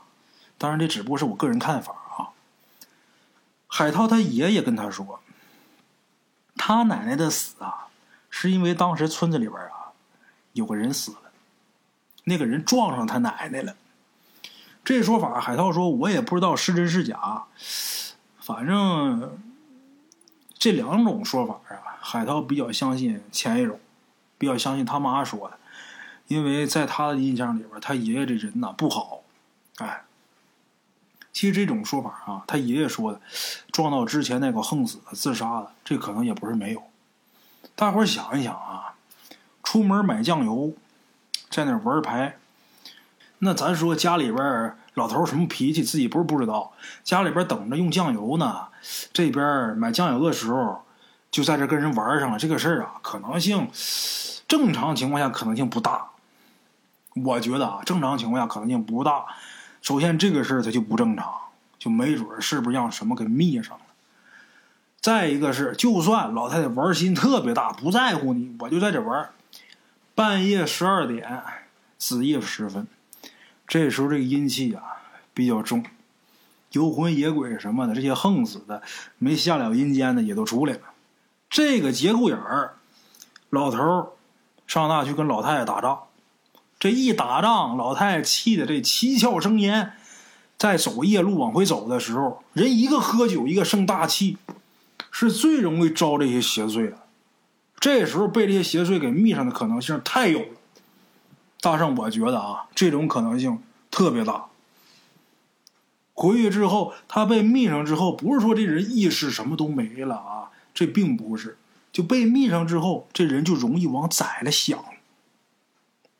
[0.57, 2.33] 当然这只不过是我个人看法啊。
[3.66, 5.20] 海涛他爷爷跟他说，
[6.57, 7.88] 他奶奶的死啊，
[8.31, 9.92] 是因为当时村子里边啊
[10.55, 11.33] 有个人死了，
[12.25, 13.77] 那个人撞上他奶奶了，
[14.83, 17.44] 这说法，海涛说我也不知道是真是假，
[18.38, 19.38] 反正
[20.61, 23.81] 这两种说法啊，海涛比较相信前一种，
[24.38, 25.59] 比较相信他妈说的，
[26.29, 29.23] 因为在他的印象里边，他爷爷这人呐不好，
[29.79, 30.05] 哎。
[31.33, 33.20] 其实这种说法啊，他爷爷说的，
[33.73, 36.83] 撞到之前那个横死的、自杀的，这可能也不是没有。
[37.75, 38.94] 大伙想一想啊，
[39.62, 40.75] 出门买酱油，
[41.49, 42.37] 在那玩牌，
[43.38, 46.72] 那咱说家里边老头什么脾气，自己不是不知道。
[47.05, 48.66] 家里边等着用酱油呢，
[49.12, 50.83] 这边买酱油的时候，
[51.31, 52.38] 就在这跟人玩上了。
[52.38, 53.68] 这个事儿啊，可能性
[54.48, 56.09] 正常情况下可能性不大。
[57.14, 59.26] 我觉得啊，正常情况下可能性不大。
[59.83, 61.33] 首先，这个事儿它就不正常，
[61.79, 63.85] 就没准是不是让什么给密上了。
[65.00, 69.31] 再一个是，就算老太太玩心特别大，不在乎你，我就在这玩。
[70.14, 71.42] 半夜十二点，
[71.96, 72.87] 子夜时分，
[73.70, 74.83] 这时候这个阴气啊
[75.33, 75.85] 比较重，
[76.72, 78.83] 游魂野鬼什么的，这些横死的
[79.16, 80.80] 没下了阴间的也都出来了。
[81.48, 82.74] 这个节骨眼儿，
[83.48, 84.16] 老头
[84.66, 86.00] 上那去跟老太太打仗。
[86.80, 89.92] 这一打仗，老太太气的这七窍生烟，
[90.59, 94.37] 在走夜路往回走的时候，人一个喝酒，一个生大气，
[95.12, 96.98] 是最容易招这些邪祟的。
[97.78, 100.60] 这时候被这些邪祟给密上的可能性太有了。
[101.61, 104.46] 大圣，我觉得啊，这种可能性特别大。
[106.14, 111.59] 回去之后，他被密上之后，不是说这人意识什么都没了啊，这并不是，
[111.92, 114.85] 就被密上之后，这人就容易往窄了想。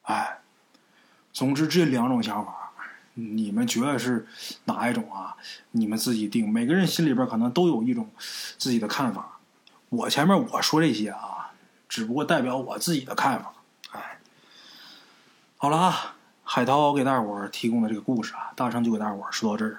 [0.03, 0.37] 哎。
[1.33, 2.73] 总之，这两种想法，
[3.15, 4.27] 你们觉得是
[4.65, 5.37] 哪一种啊？
[5.71, 6.47] 你们自己定。
[6.51, 8.11] 每个人心里边可能都有一种
[8.59, 9.39] 自己的看法。
[9.91, 11.53] 我前面我说这些啊，
[11.89, 13.53] 只不过代表我自己的看法。
[15.63, 19.79] 好了啊，海涛给大伙提供的这个故事啊，大圣就给大伙说到这儿了。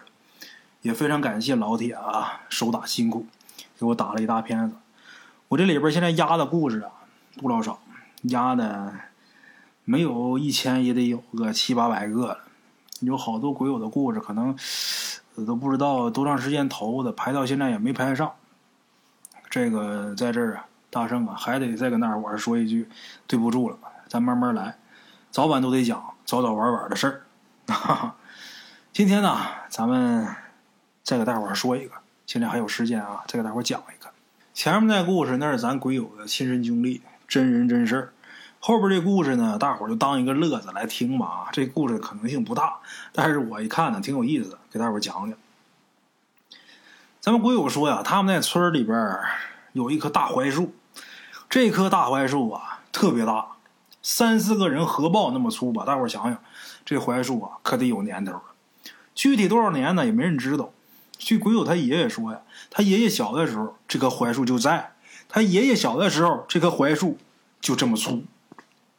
[0.84, 3.26] 也非常感谢老铁啊，手打辛苦，
[3.80, 4.76] 给我打了一大片子。
[5.48, 6.91] 我这里边现在压的故事啊，
[7.38, 7.80] 不老少，
[8.26, 8.94] 压的。
[9.84, 12.38] 没有一千也得有个七八百个了，
[13.00, 14.56] 有好多鬼友的故事，可能
[15.48, 18.32] 都不知道多长时间投的，排到现在也没排上。
[19.50, 22.88] 这个在这儿啊，大圣啊，还得再跟大伙说一句，
[23.26, 24.78] 对不住了，咱慢慢来，
[25.32, 27.22] 早晚都得讲，早早晚晚的事儿。
[28.91, 29.39] 今天呢，
[29.70, 30.28] 咱们
[31.04, 31.94] 再给大伙儿说一个，
[32.28, 34.10] 现在还有时间啊，再给大伙儿讲一个。
[34.54, 38.13] 前面那故事那是咱鬼友的亲身经历，真人真事儿。
[38.60, 41.50] 后边这故事呢，大伙儿就当一个乐子来听吧啊！
[41.54, 42.80] 这故事可能性不大，
[43.13, 45.39] 但是我一看呢，挺有意思，给大伙儿讲讲。
[47.22, 49.17] 咱们鬼友说呀，他们那村里边
[49.72, 50.74] 有一棵大槐树，
[51.50, 53.48] 这棵大槐树啊特别大，
[54.04, 55.86] 三四个人合抱那么粗吧。
[55.86, 56.38] 大伙儿想想，
[56.86, 58.42] 这槐树啊可得有年头了。
[59.14, 60.72] 具体多少年呢，也没人知道。
[61.18, 64.94] 据鬼友他爷爷说呀，他爷爷小的时候这棵槐树就在，
[65.30, 67.18] 他爷爷小的时候这棵槐树
[67.60, 68.24] 就这么粗。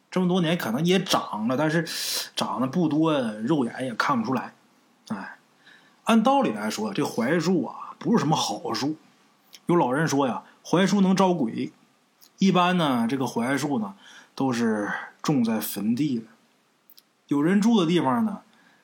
[0.09, 1.85] 这么多年可能也长了，但是
[2.35, 4.53] 长得不多，肉眼也看不出来。
[5.09, 5.37] 哎，
[6.03, 8.95] 按道理来说，这槐树啊不是什么好树。
[9.65, 11.73] 有老人说呀，槐树能招鬼。
[12.37, 13.95] 一般呢，这个槐树呢
[14.35, 14.91] 都是
[15.21, 16.25] 种在坟地的，
[17.27, 18.39] 有人住的地方呢，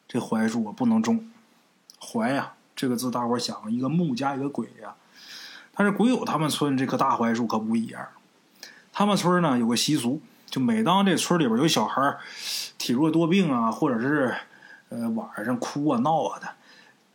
[0.08, 1.30] 这槐树啊不能种。
[2.00, 4.96] 槐呀，这个字大伙想，一个木加一个鬼呀。
[5.74, 8.08] 但是鬼友他们村这棵大槐树可不一样，
[8.92, 10.22] 他们村呢有个习俗。
[10.46, 12.18] 就每当这村里边有小孩
[12.80, 14.36] 体弱多病啊，或者是
[14.90, 16.48] 呃晚上哭啊闹啊的，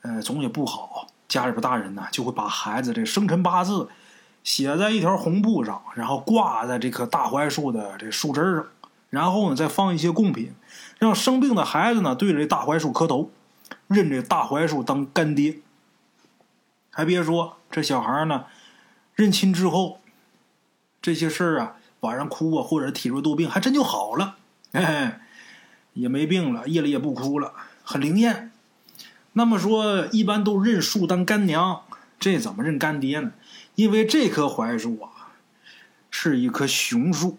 [0.02, 3.88] 呃总也不好，家里边大人呢就会把孩子这生辰八字
[4.44, 8.66] 写在一条红布上，然后挂在这棵大槐树的这树枝上，
[9.10, 10.52] 然后呢再放一些贡品，
[11.00, 13.30] 让生病的孩子呢对着这大槐树磕头，
[13.88, 15.56] 认这大槐树当干爹。
[16.90, 18.44] 还别说，这小孩呢
[19.16, 19.98] 认亲之后，
[21.02, 21.76] 这些事儿啊。
[22.00, 24.36] 晚上哭啊，或者体弱多病，还真就好了，
[24.72, 25.22] 哎，
[25.94, 28.52] 也没病了，夜里也不哭了，很灵验。
[29.32, 31.80] 那么说，一般都认树当干娘，
[32.20, 33.32] 这怎么认干爹呢？
[33.74, 35.32] 因为这棵槐树啊，
[36.10, 37.38] 是一棵雄树。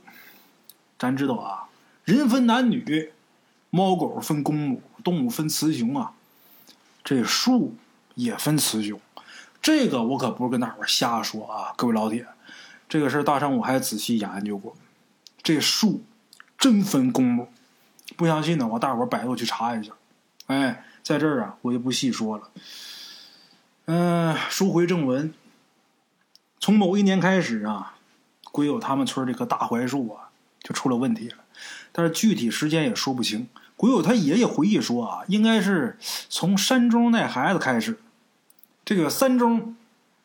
[0.97, 1.67] 咱知道啊，
[2.03, 3.11] 人分男女，
[3.69, 6.13] 猫狗分公母，动物分雌雄啊，
[7.03, 7.75] 这树
[8.15, 8.99] 也分雌雄。
[9.61, 12.25] 这个我可不是跟大伙瞎说啊，各位老铁。
[12.87, 14.75] 这个事儿，大圣我还仔细研究过，
[15.41, 16.03] 这树
[16.57, 17.49] 真分公母。
[18.15, 19.91] 不相信的话，大伙百度去查一下。
[20.45, 22.51] 哎，在这儿啊，我就不细说了。
[23.85, 25.33] 嗯，书回正文。
[26.65, 27.93] 从某一年开始啊，
[28.51, 30.31] 鬼友他们村这棵大槐树啊
[30.63, 31.35] 就出了问题了，
[31.91, 33.47] 但是具体时间也说不清。
[33.77, 35.95] 鬼友他爷爷回忆说啊，应该是
[36.27, 37.99] 从山中那孩子开始。
[38.83, 39.75] 这个三中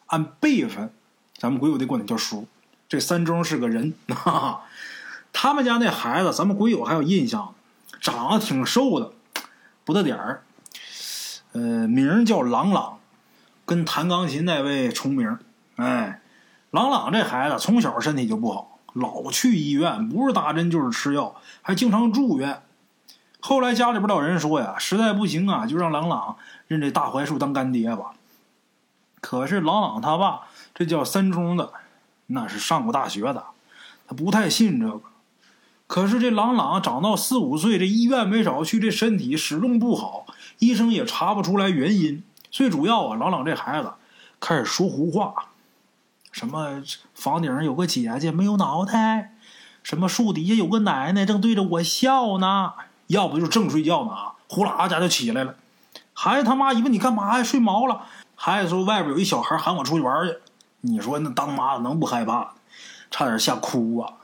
[0.06, 0.90] 按辈分，
[1.36, 2.48] 咱们鬼友得管他叫叔。
[2.88, 4.62] 这三中是个人， 哈哈。
[5.34, 7.54] 他们家那孩子，咱们鬼友还有印象，
[8.00, 9.12] 长得挺瘦的，
[9.84, 10.42] 不大点儿。
[11.52, 12.98] 呃，名叫朗朗，
[13.66, 15.38] 跟弹钢琴那位重名。
[15.76, 16.19] 哎，
[16.70, 22.62] 朗朗这孩子从小身体就不好，老去医院，不是打针就是吃药，还经常住院。
[23.40, 26.36] 后来家里边老人说呀，实在不行啊，就让朗朗
[26.68, 28.12] 认这大槐树当干爹吧。
[29.20, 31.72] 可是朗朗他爸这叫三中的，
[32.26, 33.46] 那是上过大学的，
[34.06, 35.00] 他不太信这个。
[35.88, 40.24] 可是这朗朗长到四五岁，这医院没少去，这身体始终不好，
[40.60, 42.22] 医生也查不出来原因。
[42.52, 43.92] 最主要啊，朗朗这孩子
[44.38, 45.46] 开始说胡话，
[46.32, 46.82] 什么
[47.14, 49.34] 房顶上有个姐姐没有脑袋，
[49.82, 52.72] 什么树底下有个奶奶正对着我笑呢，
[53.08, 55.54] 要不就正睡觉呢啊，呼啦家就起来了。
[56.12, 57.44] 孩子他妈一问你干嘛呀？
[57.44, 58.02] 睡毛了。
[58.36, 60.36] 孩子说外边有一小孩喊我出去玩去，
[60.82, 62.52] 你说那当妈的能不害怕？
[63.10, 64.14] 差点吓哭啊！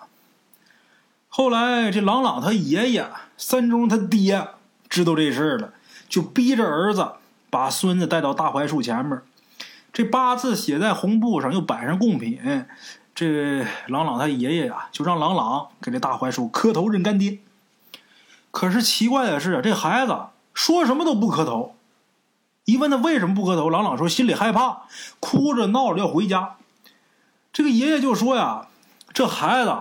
[1.29, 4.49] 后来，这朗朗他爷爷三中他爹
[4.89, 5.73] 知道这事儿了，
[6.09, 7.15] 就逼着儿子
[7.51, 9.21] 把孙子带到大槐树前面，
[9.97, 12.67] 这八字写在红布上，又摆上贡品。
[13.15, 17.39] 这朗朗他爷爷呀，就让朗朗给这大槐树磕头认干爹。
[18.51, 20.15] 可是奇怪的是，这孩子
[20.53, 21.77] 说什么都不磕头。
[22.67, 24.83] 一问他为什么不磕头，朗朗说心里害怕，
[25.19, 26.57] 哭着闹着要回家。
[27.51, 28.69] 这个爷爷就说呀，
[29.15, 29.75] 这孩子。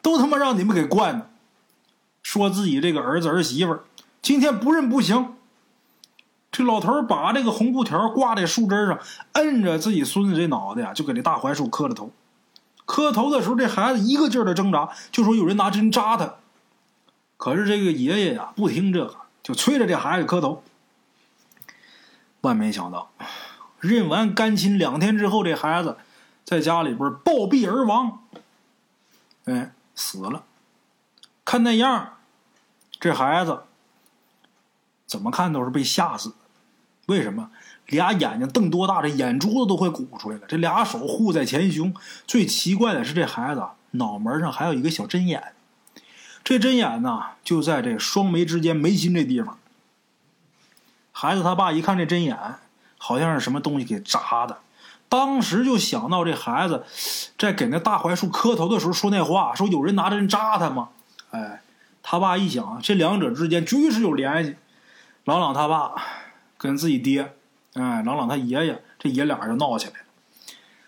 [0.00, 1.28] 都他妈让你们给惯的，
[2.22, 3.84] 说自己这个儿子儿媳妇儿
[4.22, 5.34] 今天不认不行。
[6.52, 8.98] 这老头把这个红布条挂在树枝上，
[9.32, 12.10] 摁着自己孙子这脑袋呀，就给这大槐树磕了头。
[12.84, 16.34] 磕头的时候，这孩子一个劲儿的挣扎，就说有人拿针扎他。
[17.36, 20.62] 可是这个爷爷呀不听这个，就催着这孩子磕头。
[22.40, 23.10] 万没想到，
[23.78, 25.96] 认完干亲两天之后，这孩子
[26.44, 28.20] 在家里边暴毙而亡。
[29.44, 29.72] 哎。
[29.92, 30.44] 死了，
[31.44, 32.14] 看那样，
[32.98, 33.64] 这孩子
[35.04, 36.32] 怎么看都是被吓死。
[37.10, 37.50] 为什么？
[37.88, 40.42] 俩眼睛瞪多大，这眼珠子都快鼓出来了。
[40.46, 41.92] 这俩手护在前胸。
[42.24, 45.52] 最奇怪的是，这孩子脑门上还有一个小针眼，
[46.44, 49.58] 这针眼呢就在这双眉之间眉心这地方。
[51.10, 52.38] 孩子他爸一看这针眼，
[52.96, 54.58] 好像是什么东西给扎的。
[55.08, 56.84] 当时就想到这孩子
[57.36, 60.90] 在给那大槐树磕头的时候说那话，说有人拿针扎他吗？
[61.32, 61.60] 哎，
[62.04, 64.54] 他爸一想，这两者之间绝对是有联系。
[65.24, 65.94] 朗朗他爸
[66.62, 67.32] 跟自己爹，
[67.72, 70.06] 哎，朗朗他爷爷，这爷俩就闹起来了。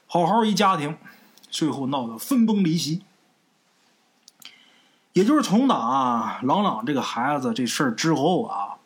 [0.07, 0.99] 好好一家庭，
[1.49, 3.01] 最后闹得分崩离析。
[5.15, 8.77] 也就是从打朗朗这个孩子这事儿之后啊，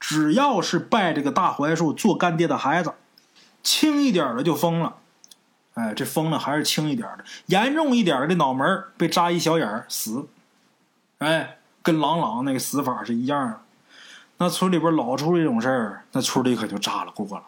[0.00, 2.94] 只要是拜这个大槐树做干爹的孩子。
[3.62, 4.96] 轻一点的就疯了，
[5.74, 10.26] 哎，这疯了还是轻一点的，严重一点的脑门被扎一小眼死，
[11.18, 13.60] 哎，跟朗朗那个死法是一样的。
[14.38, 17.42] 那村里边老出这种事儿，那村里可就炸了锅了。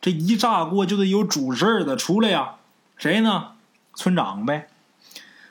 [0.00, 2.54] 这一炸锅就得有主事儿的出来呀，
[2.96, 3.52] 谁呢？
[3.94, 4.68] 村长呗。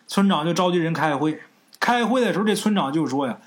[0.08, 1.42] 村长就召集人开会，
[1.80, 3.38] 开会的时候这村长就说呀：“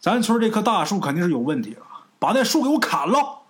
[0.00, 1.86] 咱村这棵大树肯定是有问题了，
[2.18, 3.42] 把那树给我砍了。”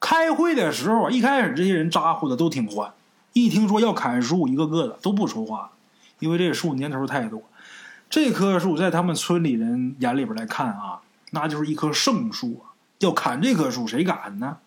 [0.00, 2.92] 开会的时候，一开始这些人咋呼的都挺欢，
[3.34, 5.70] 一听说要砍树，一个个的都不说话，
[6.18, 7.42] 因为这树年头太多。
[8.10, 11.01] 这棵树在他们村里人眼里边来看啊，
[11.34, 14.58] 那就是一棵圣树啊，要砍这棵树谁敢呢？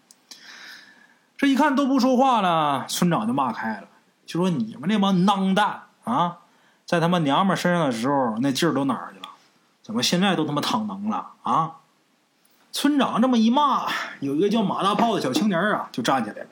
[1.37, 3.87] 这一看都不说话了，村长就骂开了，
[4.25, 6.37] 就说你们那帮孬蛋啊，
[6.85, 9.27] 在他妈娘们身上的时候那劲儿都哪儿去了？
[9.81, 11.73] 怎么现在都他妈躺能了啊？
[12.71, 13.87] 村长这么一骂，
[14.19, 16.49] 有一个叫马大炮的小青年啊，就站起来了。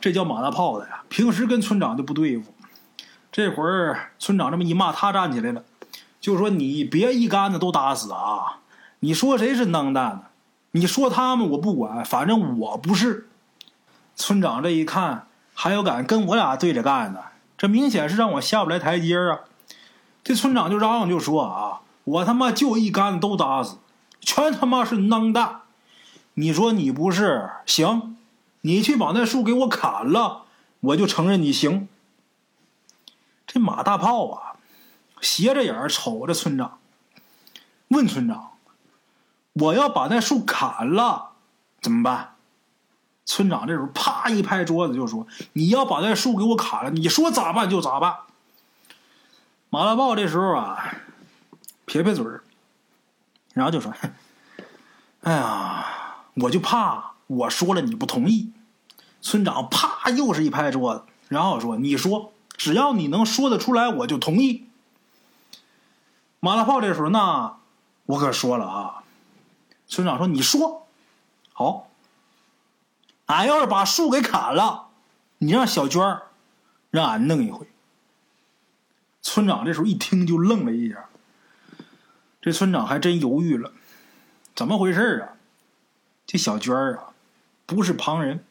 [0.00, 2.54] 这叫马大炮的呀，平时跟村长就不对付。
[3.30, 5.64] 这会儿村长这么一骂，他站起来了，
[6.20, 8.60] 就说：“你别一竿子都打死啊！
[9.04, 10.22] 你说谁是能蛋呢？
[10.70, 13.28] 你说他们我不管，反正我不是。”
[14.14, 17.24] 村长这一看，还有敢跟我俩对着干的，
[17.58, 19.40] 这明显是让我下不来台阶啊！
[20.22, 23.78] 这村长就嚷嚷就说：“啊，我他妈就一杆子都打死。”
[24.22, 25.62] 全他妈是能蛋！
[26.34, 28.16] 你说你不是行，
[28.60, 30.44] 你去把那树给我砍了，
[30.78, 31.88] 我就承认你行。
[33.48, 34.54] 这马大炮啊，
[35.20, 36.78] 斜着眼瞅着村长，
[37.88, 38.51] 问村长
[39.54, 41.30] ：“我要把那树砍了，
[41.80, 42.36] 怎么办？”
[43.24, 48.16] 村长这时候啪一拍桌子就说：“你要把那树给我砍了，你说咋办就咋办。”
[49.70, 50.96] 马大炮这时候啊，
[51.86, 52.42] 撇撇嘴儿。
[53.54, 53.92] 然后就说
[55.22, 55.86] ：“哎呀，
[56.34, 58.52] 我就怕我说了你不同意。”
[59.22, 64.66] 村长啪又是一拍桌子，然后说：“你说，只要你能说得出来，我就同意。”
[66.40, 67.58] 马大炮这时候，那
[68.06, 69.01] 我可说了啊。
[69.92, 70.86] 村长说：“你说，
[71.52, 71.90] 好。
[73.26, 74.88] 俺要是把树给砍了，
[75.36, 76.28] 你让小娟儿
[76.90, 77.66] 让俺弄一回。”
[79.20, 81.10] 村长这时候一听就愣了一下。
[82.40, 83.70] 这村长还真犹豫了，
[84.54, 85.36] 怎么回事啊？
[86.24, 87.12] 这小娟儿啊，
[87.66, 88.42] 不是旁人，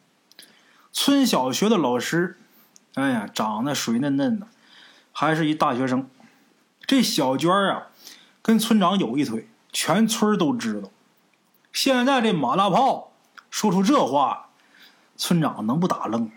[0.92, 2.38] 村小学的老师。
[2.94, 4.46] 哎呀，长得水嫩嫩的，
[5.10, 6.08] 还是一大学生。
[6.86, 7.88] 这小娟儿啊，
[8.40, 10.88] 跟村长有一腿，全村都知道。
[11.72, 13.12] 现在这马大炮
[13.50, 14.48] 说出这话，
[15.16, 16.30] 村长能不打愣吗？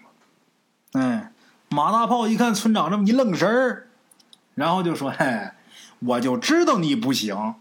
[0.93, 1.31] 哎，
[1.69, 3.87] 马大炮一看村长这么一愣神儿，
[4.53, 5.51] 然后就说：“嘿。”
[5.99, 7.55] 我就知道你不行，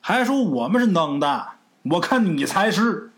[0.00, 1.52] 还说我们是能的，
[1.82, 3.12] 我看你才是。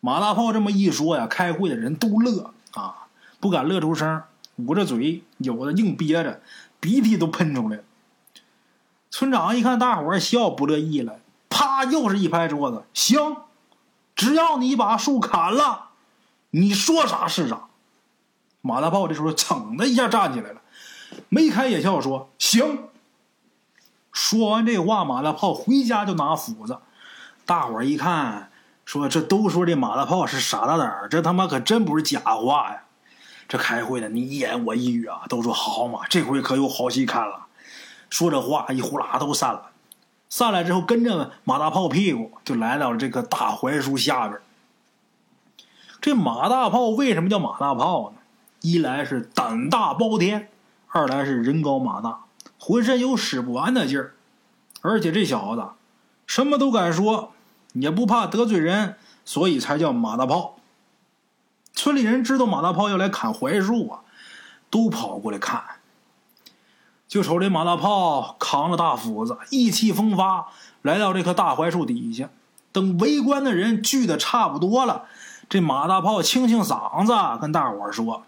[0.00, 3.06] 马大炮这么一说呀，开会的人都乐啊，
[3.40, 4.22] 不敢乐出声，
[4.56, 6.42] 捂着嘴，有的硬憋着，
[6.78, 7.82] 鼻涕都喷出来了。
[9.10, 11.18] 村长一看大伙儿笑，不乐意了，
[11.54, 13.36] 啪，又是一拍桌子，行，
[14.16, 15.90] 只要你把树砍了，
[16.50, 17.68] 你说啥是啥。
[18.60, 20.60] 马大炮这时候噌的一下站起来了，
[21.28, 22.88] 眉开眼笑说：“行。”
[24.10, 26.78] 说完这话，马大炮回家就拿斧子。
[27.46, 28.50] 大伙儿一看，
[28.84, 32.82] 说：“这都说这马大炮是傻大胆儿，这他妈可真不是假话呀！”
[33.46, 37.46] 这开会的你一言我一语啊，都说：“好嘛，这回可有好戏看了。”
[38.10, 39.70] 说这话一呼啦都散了。
[40.34, 44.40] 上来之后，跟着马大炮屁股就来到了这棵大槐树下边。
[46.00, 48.18] 这马大炮为什么叫马大炮呢？
[48.60, 50.48] 一来是胆大包天，
[50.88, 52.24] 二来是人高马大。
[52.58, 54.14] 浑身有使不完的劲儿，
[54.80, 55.64] 而且这小子
[56.26, 57.32] 什么都敢说，
[57.74, 60.56] 也不怕得罪人，所以才叫马大炮。
[61.74, 64.00] 村里人知道马大炮要来砍槐树啊，
[64.68, 65.62] 都跑过来看。
[67.14, 70.48] 就瞅这马大炮扛着大斧子，意气风发，
[70.82, 72.28] 来到这棵大槐树底下。
[72.72, 75.04] 等围观的人聚的差不多了，
[75.48, 78.24] 这马大炮清清嗓子，跟大伙儿说：“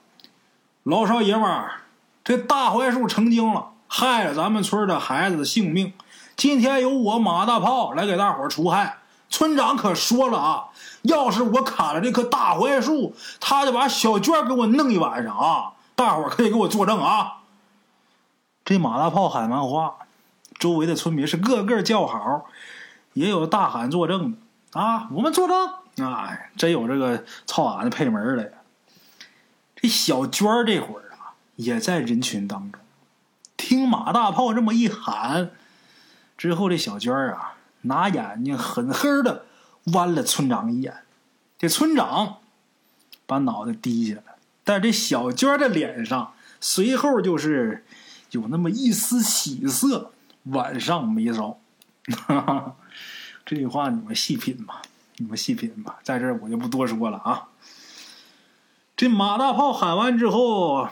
[0.84, 1.80] 老少爷们儿，
[2.22, 5.92] 这大槐树成精了。”害了咱们村的孩子的性命，
[6.36, 8.98] 今天由我马大炮来给大伙除害。
[9.28, 10.66] 村长可说了啊，
[11.02, 15.72] 要是我砍了这棵大槐树，他就把小娟给我弄一晚上啊！
[15.96, 17.38] 大伙可以给我作证啊！
[18.66, 19.94] 这马大炮喊完话，
[20.58, 22.46] 周围的村民是个个叫好，
[23.12, 25.08] 也有大喊作证的啊！
[25.12, 26.36] 我们作证啊！
[26.56, 28.52] 真有这个操俺的配门的！
[29.76, 32.82] 这小娟这会儿啊，也在人群当中。
[33.56, 35.52] 听马大炮这么一喊，
[36.36, 39.44] 之后这小娟啊，拿眼睛狠狠的
[39.84, 40.92] 剜了村长一眼。
[41.56, 42.38] 这村长
[43.26, 47.85] 把脑袋低下来，但这小娟的脸上随后就是
[48.40, 50.12] 有那么一丝喜色，
[50.44, 51.58] 晚上眉梢。
[53.44, 54.82] 这句话你们细品吧，
[55.16, 57.48] 你们细品吧，在这儿我就不多说了啊。
[58.96, 60.88] 这马大炮喊完之后。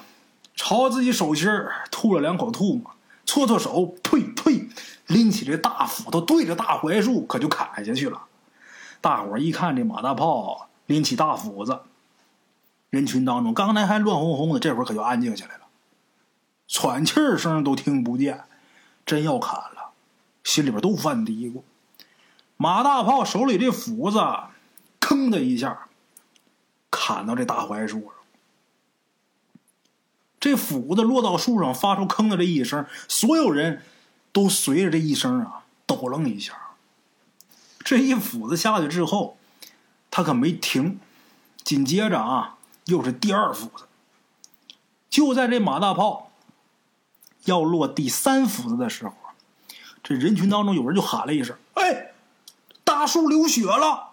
[0.57, 1.51] 朝自己手心
[1.91, 2.93] 吐了两口唾沫，
[3.27, 4.69] 搓搓手，呸呸，
[5.09, 8.23] 拎起这大斧头，对着大槐树可就砍下去了。
[9.01, 11.81] 大伙儿一看，这马大炮拎起大斧子，
[12.89, 15.64] 人群当中刚才还乱哄哄的，这会儿可就安静下来了，
[16.67, 18.45] 喘气儿声都听不见。
[19.07, 19.93] 真要砍了，
[20.43, 21.63] 心里边都犯嘀咕。
[22.57, 24.19] 马大炮手里这斧子，
[24.99, 25.89] 吭的一下，
[26.91, 28.11] 砍到这大槐树上。
[30.41, 33.83] 这斧子落到树上，发出“吭”的这一声，所有人
[34.33, 36.59] 都随着这一声啊抖楞一下。
[37.81, 39.37] 这一斧子下去之后，
[40.11, 40.99] 他可没停，
[41.63, 43.85] 紧接着啊又是第二斧子。
[45.11, 46.31] 就在这马大炮
[47.45, 49.15] 要落第三斧子的时候，
[50.03, 52.13] 这人群当中有人就喊了一声：“哎，
[52.85, 54.11] 大树流血了！”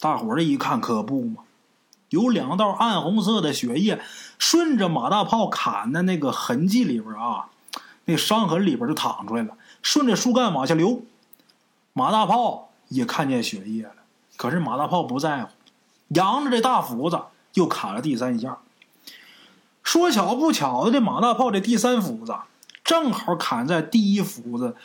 [0.00, 1.42] 大伙儿这一看，可不嘛。
[2.10, 4.00] 有两道暗红色的血液
[4.38, 7.48] 顺着马大炮砍的那个痕迹里边啊，
[8.04, 11.02] 那伤痕里边就淌出来了，顺着树干往下流。
[11.92, 13.96] 马大炮也看见血液了，
[14.36, 15.50] 可是马大炮不在乎，
[16.08, 17.20] 扬着这大斧子
[17.54, 18.58] 又砍了第三下。
[19.86, 22.36] 说巧不巧的，这马大炮这第三斧子
[22.84, 24.76] 正好砍在第一斧子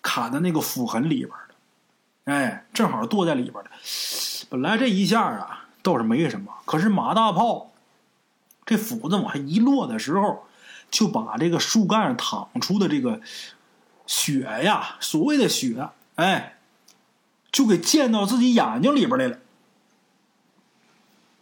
[0.00, 3.70] 砍的那个斧痕里边的，哎，正好剁在里边的。
[4.48, 5.66] 本来这一下啊。
[5.82, 7.70] 倒是没什么，可是马大炮
[8.66, 10.44] 这斧子往下一落的时候，
[10.90, 13.18] 就把这个树干上淌出的这个
[14.06, 16.58] 血呀，所谓的血，哎，
[17.50, 19.38] 就给溅到自己眼睛里边来了。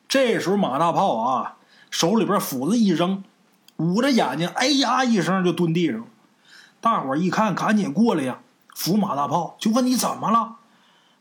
[0.07, 1.57] 这时候马大炮啊，
[1.91, 3.22] 手里边斧子一扔，
[3.76, 6.07] 捂着眼睛，哎呀一声就蹲地上了。
[6.80, 8.39] 大伙一看，赶紧过来呀，
[8.74, 10.57] 扶马大炮，就问你怎么了。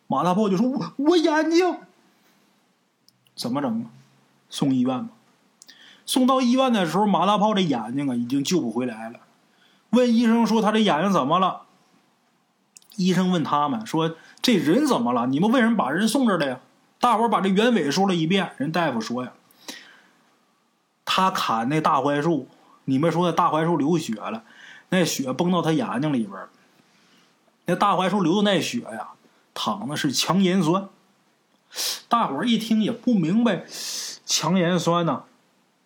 [0.07, 1.77] 马大炮就说：“我我眼睛
[3.35, 3.85] 怎么整啊？
[4.49, 5.13] 送医院吧。”
[6.05, 9.19] 送到医院的时候，马大炮这眼睛啊已经救不回来了。
[9.89, 11.63] 问医生说：“他这眼睛怎么了？”
[12.95, 15.27] 医生问他们说：“这人怎么了？
[15.27, 16.59] 你们为什么把人送这来呀？”
[16.99, 18.51] 大伙把这原委说了一遍。
[18.57, 19.33] 人大夫说呀
[21.17, 22.47] ：“他砍那大槐树，
[22.85, 24.43] 你们说那大槐树流血了，
[24.89, 26.39] 那血崩到他眼睛里边
[27.65, 29.09] 那大槐树流的那血呀。”
[29.55, 30.89] 淌的是强盐酸，
[32.07, 33.65] 大伙儿一听也不明白，
[34.27, 35.23] 强盐酸呢？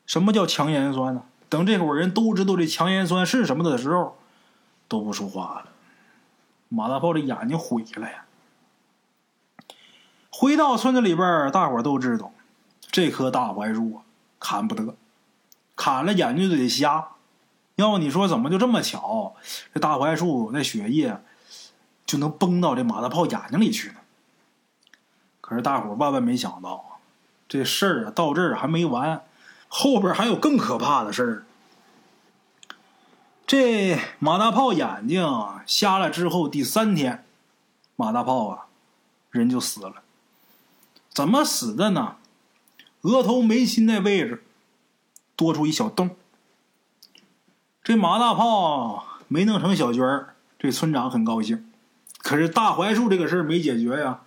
[0.05, 1.23] 什么叫强盐酸呢？
[1.47, 4.17] 等这伙人都知道这强盐酸是什么的时候，
[4.89, 5.69] 都不说话了。
[6.67, 8.25] 马大炮这眼睛毁了呀！
[10.29, 12.33] 回到村子里边，大伙儿都知道，
[12.91, 14.03] 这棵大槐树啊，
[14.37, 14.93] 砍不得，
[15.81, 17.07] 砍了眼睛就得瞎。
[17.75, 19.35] 要不你说怎么就这么巧？
[19.73, 21.21] 这大槐树那血液。
[22.03, 23.95] 就能崩到这马大炮眼睛里去呢。
[25.39, 26.99] 可是大伙万万没想到，
[27.47, 29.23] 这事儿啊到这儿还没完，
[29.69, 31.45] 后边还有更可怕的事儿。
[33.47, 35.25] 这马大炮眼睛
[35.65, 37.23] 瞎了之后，第三天，
[37.95, 38.65] 马大炮啊
[39.29, 40.03] 人就死了。
[41.13, 42.17] 怎么死的呢？
[43.03, 44.43] 额头眉心那位置
[45.41, 46.15] 多出一小洞。
[47.83, 51.67] 这马大炮没弄成小娟儿，这村长很高兴。
[52.19, 54.21] 可是大槐树这个事儿没解决呀，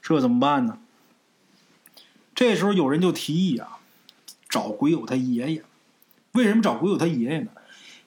[0.00, 0.78] 这怎么办呢？
[2.34, 3.78] 这时候有人就提议啊，
[4.48, 5.62] 找鬼友他爷爷。
[6.32, 7.50] 为什么找鬼友他爷爷呢？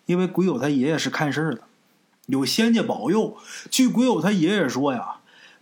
[0.08, 1.62] 因为鬼友他爷爷是看事儿的，
[2.26, 3.38] 有仙家保佑。
[3.70, 5.18] 据鬼友他爷爷说呀，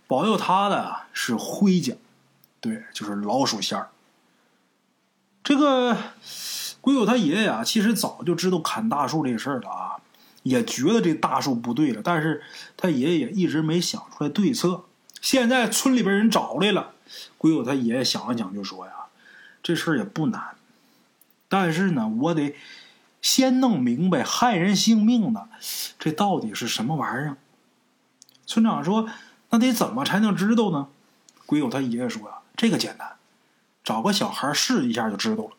[0.06, 1.92] 保佑他的是灰家，
[2.58, 3.90] 对，就是老鼠仙儿。
[5.44, 5.96] 这个
[6.86, 9.96] 鬼友他爷爷啊，其实早就知道砍大树这事儿了啊。
[10.44, 12.44] 也觉得这大树不对了，但是
[12.76, 14.84] 他爷爷也一直没想出来对策。
[15.20, 16.92] 现在村里边人找来了，
[17.38, 18.92] 鬼友他爷爷想了想就说呀
[19.64, 20.54] ：“这事儿也不难，
[21.48, 22.54] 但是呢，我得
[23.20, 25.48] 先弄明白害人性命的
[25.98, 27.36] 这到底是什么玩意儿。”
[28.46, 29.08] 村长说
[29.50, 30.86] ：“那得怎么才能知道呢？”
[31.46, 33.16] 鬼友他爷爷说呀：“这个简单，
[33.82, 35.50] 找个小孩试一下就知道了。”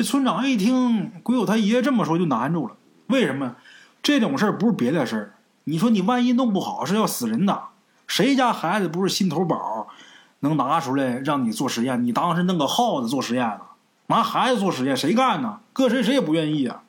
[0.00, 2.74] 这村长一听鬼友他爷爷这么说，就难住了。
[3.08, 3.56] 为什么？
[4.02, 5.34] 这种事儿不是别的事儿。
[5.64, 7.64] 你说你万一弄不好，是要死人的。
[8.06, 9.88] 谁家孩子不是心头宝，
[10.38, 12.02] 能拿出来让你做实验？
[12.02, 13.60] 你当时弄个耗子做实验呢？
[14.06, 15.60] 拿孩子做实验，谁干呢？
[15.74, 16.80] 搁谁谁也不愿意啊。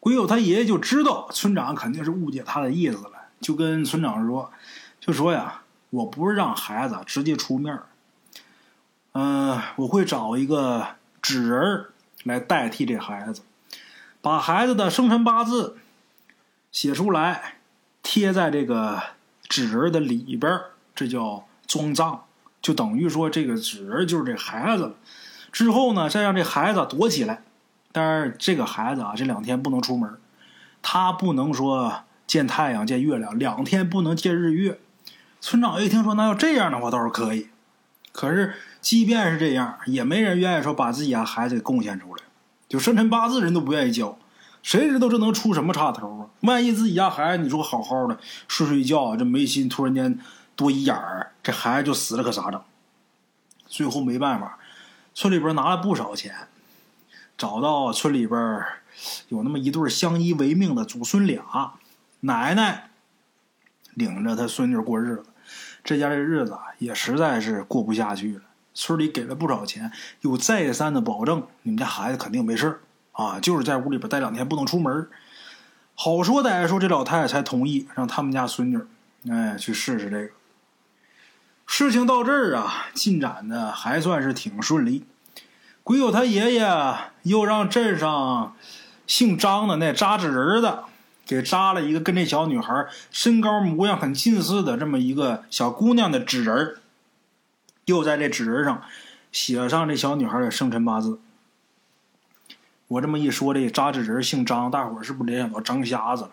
[0.00, 3.10] 鬼友他爷爷就知道村长肯定是误解他的意思了，
[3.42, 4.50] 就跟村长说
[4.98, 5.60] ：“就说呀，
[5.90, 7.78] 我不是让孩子直接出面
[9.12, 10.86] 嗯，我会找一个
[11.20, 11.88] 纸人
[12.24, 13.42] 来代替这孩子。”
[14.22, 15.78] 把孩子的生辰八字
[16.70, 17.56] 写出来，
[18.02, 19.02] 贴在这个
[19.48, 20.60] 纸人的里边
[20.94, 22.20] 这叫装葬，
[22.60, 24.94] 就等于说这个纸人就是这孩子了。
[25.50, 27.42] 之后呢，再让这孩子躲起来，
[27.90, 30.16] 但是这个孩子啊，这两天不能出门，
[30.80, 34.78] 他不能说见太阳见月亮，两天不能见日月。
[35.40, 37.48] 村长一听说，那要这样的话倒是可以，
[38.12, 42.22] 可是即便是这样，也没人愿意说把自己家孩子给贡献出来。
[42.68, 44.18] 就生辰八字人都不愿意教，
[44.62, 46.26] 谁知道这能出什么岔头啊？
[46.40, 48.18] 万一自己家孩子，你说好好的
[48.48, 50.18] 睡睡觉，这眉心突然间
[50.56, 52.60] 多一眼儿，这孩子就死了，可咋整？
[53.66, 54.58] 最后没办法，
[55.14, 56.34] 村里边拿了不少钱，
[57.38, 58.64] 找到村里边
[59.28, 61.74] 有那么一对相依为命的祖孙俩，
[62.20, 62.90] 奶奶
[63.94, 65.26] 领着他孙女过日子，
[65.84, 68.42] 这家的日子也实在是过不下去了。
[68.74, 72.80] 村里给了不少钱，又再三的保证你们家孩子肯定没事
[73.12, 75.08] 啊，就是在屋里边待两天，不能出门。
[75.94, 78.80] 好说歹说，这老太太才同意让他们家孙女，
[79.30, 80.30] 哎，去试试这个。
[81.66, 85.04] 事情到这儿啊，进展的还算是挺顺利。
[85.84, 88.54] 鬼友他爷爷又让镇上
[89.06, 90.84] 姓张的那扎纸人的
[91.26, 96.76] 给扎了一个跟这小女孩身高模样很近似的这么一个小姑娘的纸人
[97.92, 98.82] 又在这纸人上
[99.30, 101.20] 写上这小女孩的生辰八字。
[102.88, 106.30] 我这么一说，这扎纸人姓张，大伙儿是不是联想到张瞎子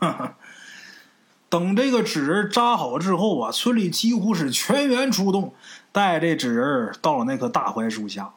[0.00, 0.36] 了？
[1.50, 5.52] 等这个纸人扎好之后啊，村里几乎是全员出动，
[5.90, 8.30] 带这纸人到了那棵大槐树下。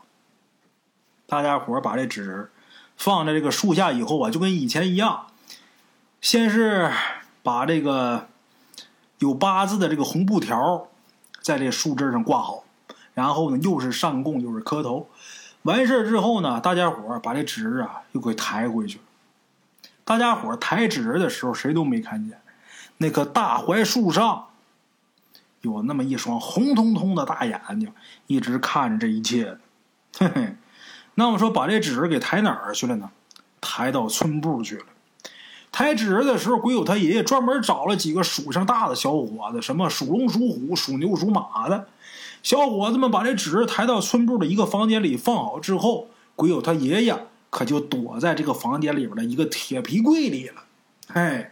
[1.28, 2.50] 大家伙把这纸人
[2.98, 5.28] 放在这个树下以后啊，就跟以前一样，
[6.20, 6.92] 先是
[7.44, 8.28] 把这个
[9.20, 10.88] 有八字的这个红布条
[11.46, 12.64] 在这树枝上挂好，
[13.14, 15.08] 然后呢，又是上供又是磕头。
[15.62, 19.04] 完事之后呢，大家伙把这纸啊又给抬回去了。
[20.04, 22.42] 大家伙抬纸人的时候，谁都没看见
[22.98, 24.48] 那棵大槐树上
[25.62, 27.94] 有那么一双红彤彤的大眼睛，
[28.26, 29.60] 一直看着这一切。
[30.18, 30.56] 嘿嘿，
[31.14, 33.12] 那么说把这纸人给抬哪儿去了呢？
[33.62, 34.86] 抬到村部去了。
[35.76, 41.90] 抬纸人的时候，鬼友他爷爷专门找了几个属相大的小伙子，什么属龙、属虎、属牛、属马的
[42.42, 46.08] 小伙子们，把这纸人抬到村部的一个房间里放好之后，
[46.38, 50.64] 鬼友他爷爷可就躲在这个房间里边的一个铁皮柜里了。
[51.08, 51.52] 哎，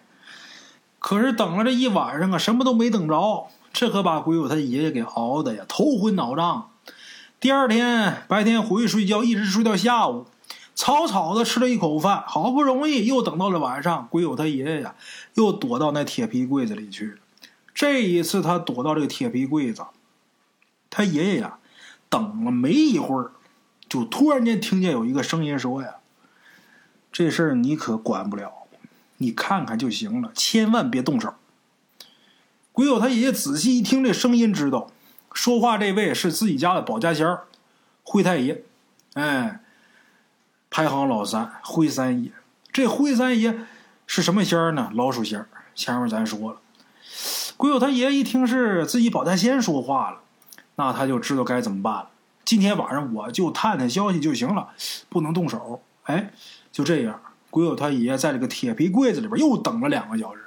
[0.99, 6.69] 可是等了这一晚上啊，什么都没等着，这可把鬼友他爷爷给熬的呀，头昏脑胀。
[7.41, 10.27] 第二天白天回去睡觉，一直睡到下午。
[10.75, 14.95] 草草的吃了一口饭，好不容易又等到了晚上，鬼友他爷爷呀，
[15.35, 17.17] 又躲到那铁皮柜子里去。
[17.75, 19.85] 这一次他躲到这个铁皮柜子，
[20.89, 21.59] 他爷爷呀，
[22.09, 23.31] 等了没一会儿，
[23.87, 25.97] 就突然间听见有一个声音说呀
[27.11, 28.51] ：“这事儿你可管不了，
[29.17, 31.33] 你看看就行了，千万别动手。”
[32.73, 34.91] 鬼友他爷爷仔细一听这声音，知道
[35.31, 37.45] 说话这位是自己家的保家仙儿，
[38.03, 38.63] 灰太爷。
[39.13, 39.59] 哎。
[40.73, 42.31] 排行老三，灰三爷。
[42.71, 43.59] 这灰三爷
[44.07, 44.89] 是什么仙儿呢？
[44.95, 45.47] 老鼠仙儿。
[45.75, 46.57] 前面咱说了，
[47.55, 50.17] 鬼友他爷一听是自己保家仙说话了，
[50.77, 52.09] 那他就知道该怎么办了。
[52.43, 54.69] 今天晚上我就探探消息就行了，
[55.09, 55.83] 不能动手。
[56.05, 56.31] 哎，
[56.71, 57.21] 就这样，
[57.51, 60.41] 鬼友他爷在这个铁皮柜子里边又等了两个小时，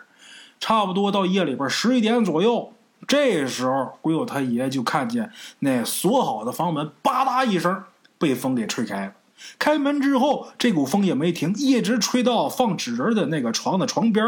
[0.59, 2.73] 差不多到夜里边十一点左右。
[3.07, 7.85] 这时候，鬼友他爷就看见那锁好的房门吧嗒一声
[8.19, 9.13] 被风给吹开了。
[9.59, 14.25] 开门之后，这股风也没停，一直吹到放纸人的那个床的床边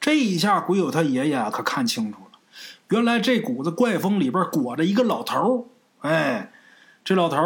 [0.00, 2.38] 这一下，鬼友他爷爷可看清楚了，
[2.88, 5.68] 原来这股子怪风里边裹着一个老头
[6.00, 6.52] 哎，
[7.04, 7.36] 这老头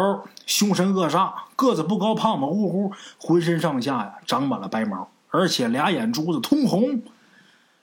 [0.45, 7.01] 凶神恶煞，个子不高，胖胖乎乎，浑身上下呀长满了白毛，而且俩眼珠子通红。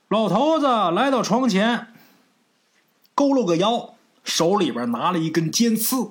[0.09, 1.89] 老头子来到床前，
[3.17, 6.11] 佝偻个腰，手里边拿了一根尖刺。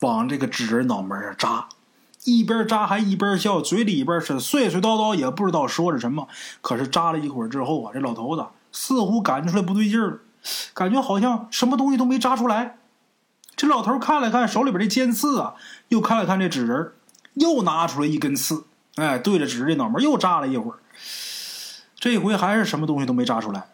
[0.00, 1.68] 往这个纸人脑门上扎，
[2.24, 6.28] 一边扎还一边笑，嘴里边是碎碎叨叨，也不知道说着什么。
[6.60, 10.20] 可是扎了一会儿之后啊，这老头子似乎感觉出来不对劲儿，
[10.72, 12.76] 感觉好像什么东西都没扎出来。
[13.56, 15.54] 这老头看了看手里边这尖刺啊，
[15.88, 16.92] 又看了看这纸人，
[17.34, 20.78] 又拿出来一根刺，哎，对着纸人脑门又扎了一会儿。
[21.98, 23.66] 这回还是什么东西都没扎出来。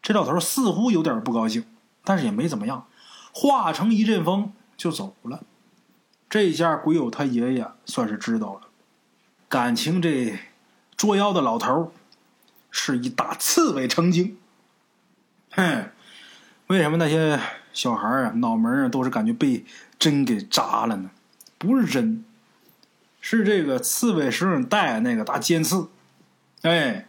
[0.00, 1.66] 这老头似乎有点不高兴，
[2.02, 2.86] 但是也没怎么样，
[3.32, 5.40] 化成一阵风就走了。
[6.38, 8.68] 这下鬼友他爷爷算是知道了，
[9.48, 10.38] 感情这
[10.94, 11.94] 捉妖的老头
[12.70, 14.36] 是一大刺猬成精。
[15.52, 15.90] 哼，
[16.66, 17.40] 为什么那些
[17.72, 19.64] 小孩啊脑门啊都是感觉被
[19.98, 21.10] 针给扎了呢？
[21.56, 22.22] 不是针，
[23.22, 25.88] 是这个刺猬身上带那个大尖刺。
[26.60, 27.06] 哎，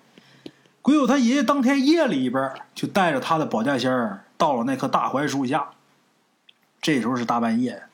[0.82, 5.72] 鬼友他爷爷当天夜里边就带着他的保家仙儿到了那棵大槐树下，
[6.82, 7.87] 这时候是大半夜。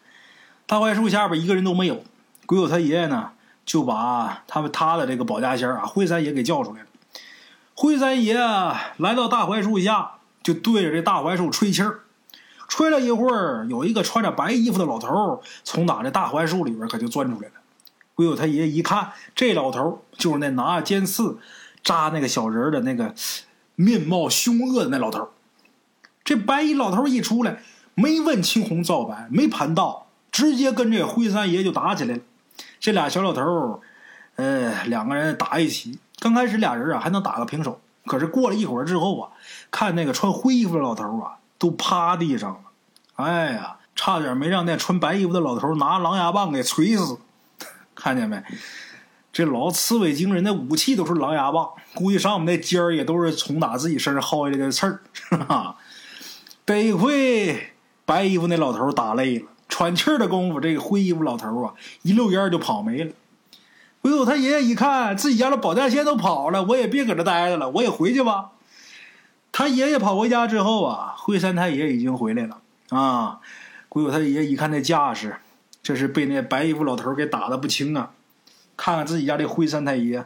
[0.74, 2.02] 大槐树下边一个人都没有，
[2.48, 3.30] 鬼友他爷爷呢
[3.64, 6.88] 就把他们他的这个保家仙啊灰三爷给叫出来了。
[7.76, 8.34] 灰三爷
[8.98, 12.00] 来到大槐树下，就对着这大槐树吹气儿，
[12.68, 17.54] 吹了一会儿，有一个穿着白衣服的老头从哪这大槐树里边可就钻出来了。
[18.16, 21.38] 鬼友他爷爷一看，这老头就是那拿尖刺
[21.84, 23.14] 扎那个小人的那个
[23.76, 25.30] 面貌凶恶的那老头
[26.24, 27.62] 这白衣老头一出来，
[27.94, 30.03] 没问青红皂白，没盘道。
[30.34, 32.22] 直接跟这灰三爷就打起来了，
[32.80, 33.80] 这俩小老头儿，
[34.36, 35.98] 呃，两个人打一起。
[36.20, 39.30] 刚开始俩人啊还能打个平手，可是过了一会儿之后啊，
[39.70, 42.60] 看那个穿灰衣服的老头啊都趴地上了，
[43.16, 47.20] 哎呀，差点没让那穿白衣服的老头拿狼牙棒给锤死。
[47.94, 48.44] 看见没？
[49.32, 55.02] 这老刺猬精人的武器都是狼牙棒，估计上面那尖儿也都是从打自己身上薅下来的刺儿。
[56.66, 57.74] 得亏
[58.06, 59.46] 白衣服那老头打累了。
[59.74, 63.12] 喘气儿的功夫，这个灰衣服老头啊，一溜烟就跑没了。
[64.04, 68.52] 唯有他爷爷一看，自己家的保家仙都跑了，我也别搁这待着了，我也回去吧。
[69.52, 73.40] 他爷爷跑回家之后啊，灰三太爷已经回来了啊。
[73.90, 75.38] 鬼友他爷爷一看那架势，
[75.82, 78.12] 这是被那白衣服老头给打的不轻啊。
[78.78, 80.24] 看看自己家这灰三太爷，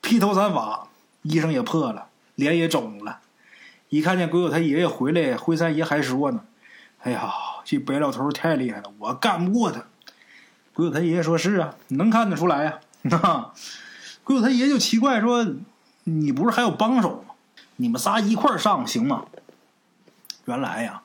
[0.00, 0.88] 披头散发，
[1.22, 3.20] 衣裳也破了，脸也肿了。
[3.90, 6.40] 一看见鬼友他爷爷回来，灰三爷还说呢
[7.04, 7.32] ：“哎呀。”
[7.64, 9.84] 这白老头太厉害了，我干不过他。
[10.74, 12.80] 鬼友他爷爷说是啊，能看得出来呀。
[14.24, 15.46] 鬼友他爷爷就奇怪说
[16.04, 17.34] ：“你不是还有帮手吗？
[17.76, 19.26] 你们仨一块上行吗？”
[20.46, 21.02] 原来呀，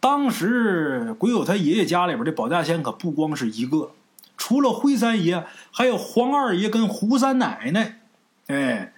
[0.00, 3.90] 当时鬼友他爷爷家里边的保家仙可不光是一个，
[4.36, 8.00] 除了灰三爷，还有黄二爷跟胡三奶奶。
[8.46, 8.92] 哎，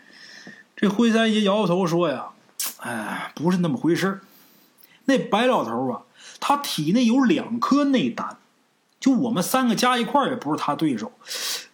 [0.76, 2.26] 这灰三爷摇摇头说呀
[2.78, 4.20] ：“哎，不是那么回事
[5.06, 6.02] 那白老头啊，
[6.40, 8.36] 他体内有两颗内丹，
[9.00, 11.12] 就我们三个加一块也不是他对手。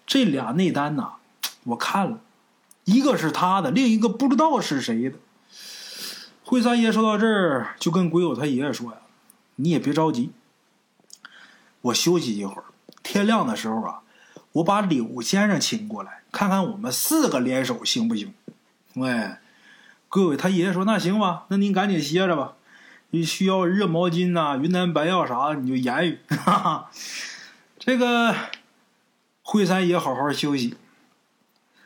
[0.07, 1.15] 这俩内丹呐，
[1.65, 2.21] 我看了，
[2.85, 5.19] 一个是他的，另一个不知道是谁的。”
[6.45, 8.99] 惠三爷说到这儿，就跟鬼友他爷爷说呀
[9.57, 10.33] ：“你也别着急，
[11.81, 12.65] 我休息一会儿。
[13.03, 14.01] 天亮的时候啊，
[14.53, 18.35] 我把柳先生请过来，看看我们四个联手行不行？”
[18.95, 19.37] 喂，
[20.11, 22.53] 鬼友他爷爷说：“那行吧，那您赶紧歇着吧。
[23.15, 26.91] 你需要热毛巾呐、云南白药啥，你就言语。”哈哈，
[27.79, 28.35] 这个
[29.43, 30.77] 惠三爷好好休息。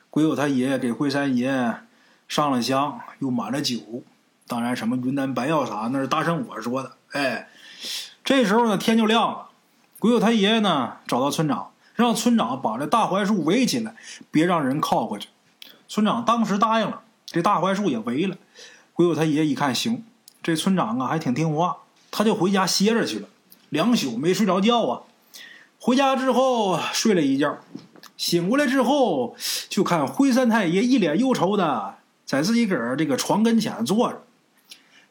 [0.08, 1.80] 鬼友他爷爷给惠三爷
[2.28, 4.04] 上了香，又满了酒。
[4.46, 6.92] 当然，什么云南白药啥，那是大圣我说的。
[7.10, 7.48] 哎，
[8.22, 9.48] 这时候呢，天就亮了。
[9.98, 13.96] 鬼友他爷爷呢，找到村长，让村长把这大槐树围起来，
[14.30, 15.28] 别让人靠过去。
[15.88, 18.36] 村长当时答应了，这大槐树也围了。
[18.92, 20.04] 鬼友他爷爷一看，行，
[20.46, 21.78] 这村长啊还挺听话，
[22.08, 23.26] 他就回家歇着去了。
[23.68, 25.02] 两宿没睡着觉啊。
[25.80, 27.58] 回家之后睡了一觉，
[28.16, 29.34] 醒过来之后
[29.68, 34.22] 就看灰三太爷一脸忧愁的在自己个儿这个床跟前坐着。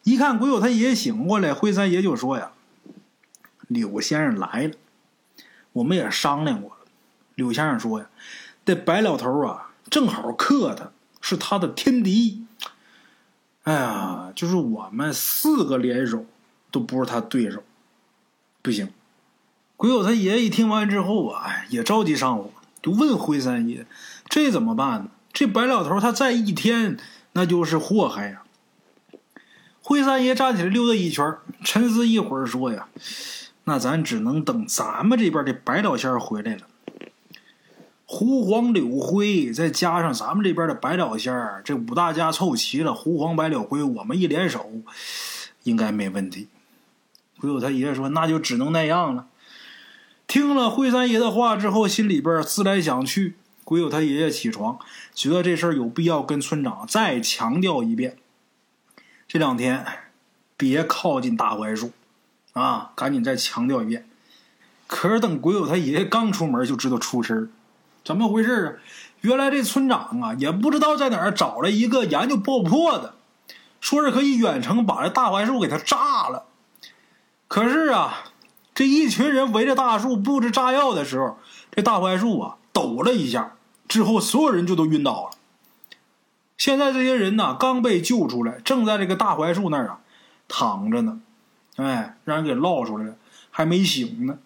[0.03, 2.53] 一看鬼友他爷爷醒过来，灰三爷就说呀
[3.67, 4.75] ：“柳先生来了，
[5.73, 6.77] 我们也商量过了。
[7.35, 8.05] 柳先生说呀，
[8.63, 12.45] 这白老头啊，正好克他，是他的天敌。
[13.65, 16.25] 哎呀，就是我们四个联手
[16.71, 17.61] 都不是他对手，
[18.61, 18.89] 不行。”
[19.77, 22.49] 鬼友他爷爷一听完之后啊，也着急上火，
[22.81, 23.85] 就问灰三爷
[24.29, 25.09] ：“这怎么办呢？
[25.33, 26.97] 这白老头他再一天，
[27.33, 28.43] 那就是祸害呀。”
[29.81, 32.87] 灰三爷站起来溜达一圈，沉思一会儿说：“呀，
[33.65, 36.61] 那咱只能等咱们这边的白老仙回来了。
[38.05, 44.69] 胡黄柳灰，再加上咱们这边的百老仙儿，这五大家凑齐了，胡黄白柳灰，我们一联手，
[45.63, 46.47] 应该没问题。”
[47.39, 49.27] 鬼友他爷爷说：“那就只能那样了。”
[50.27, 54.79] 听了灰三爷的话之后，心里边思来想去，鬼友他爷爷起床，
[55.13, 58.17] 觉得这事儿有必要跟村长再强调一遍。
[59.27, 59.85] 这两天
[60.55, 61.91] 别靠近大槐树，
[62.53, 64.07] 啊，赶紧再强调一遍。
[64.87, 67.49] 可是等鬼友他爷爷刚出门，就知道出事儿，
[68.05, 68.73] 怎么回事啊？
[69.21, 73.15] 原来这村长啊，也不知道在哪儿找了一个研究爆破的，
[73.81, 76.45] 说是可以远程把这大槐树给它炸了。
[77.47, 78.25] 可是啊，
[78.75, 81.37] 这一群人围着大树布置炸药的时候，
[81.71, 83.55] 这大槐树啊抖了一下，
[83.87, 85.31] 之后所有人就都晕倒了。
[86.57, 89.99] 现在这些人呢，刚被救出来，正在这个大槐树那儿啊
[90.47, 91.19] 躺着呢，
[91.77, 93.15] 哎，让人给捞出来了，
[93.49, 94.37] 还没醒呢。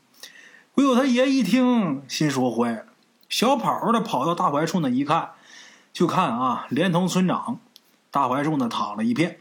[0.74, 2.86] 鬼友他爷一听，心说坏了，
[3.30, 5.30] 小跑的跑到大槐树那一看，
[5.94, 7.60] 就看啊，连同村长，
[8.12, 9.40] 大槐树那躺了一片。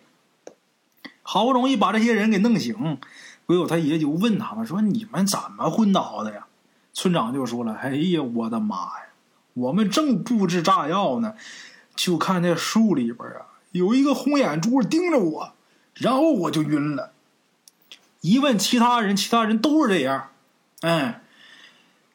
[1.22, 2.98] 好不容易把这些人给弄醒，
[3.46, 6.46] 鬼友他爷就问他们说：“你们怎么昏倒的呀？”
[6.92, 9.06] 村长就说了：“哎呀，我的妈呀，
[9.54, 11.34] 我们正布置炸药呢。”
[11.96, 15.52] 就看那树里边啊，有一个红眼珠盯着我，
[15.94, 17.12] 然后我就晕了。
[18.20, 20.28] 一问其他人，其他人都是这样。
[20.82, 21.22] 哎，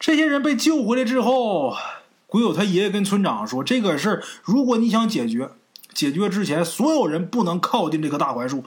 [0.03, 1.77] 这些人被救回来之后，
[2.27, 5.51] 鬼友他爷爷跟村长说：“这个事儿，如果你想解决，
[5.93, 8.65] 解决之前，所有人不能靠近这棵大槐树。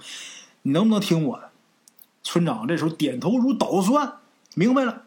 [0.62, 1.50] 你能不能听我的？”
[2.24, 4.14] 村长这时候点头如捣蒜，
[4.54, 5.02] 明白了。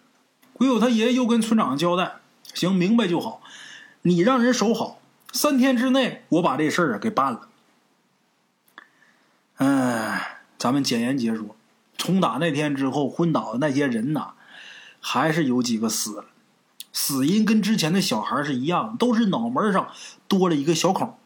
[0.54, 2.18] 鬼友他爷爷又跟村长交代
[2.54, 3.42] ：“行，明白就好。
[4.04, 5.02] 你让人守好。”
[5.34, 7.48] 三天之内，我把这事儿啊给办了。
[9.58, 10.14] 嗯，
[10.60, 11.56] 咱们简言结说，
[11.98, 14.34] 从打那天之后，昏倒的那些人呐，
[15.00, 16.26] 还是有几个死了，
[16.91, 19.89] 死因跟之前的小孩是一样，都是脑门上
[20.28, 21.18] 多了一个小孔。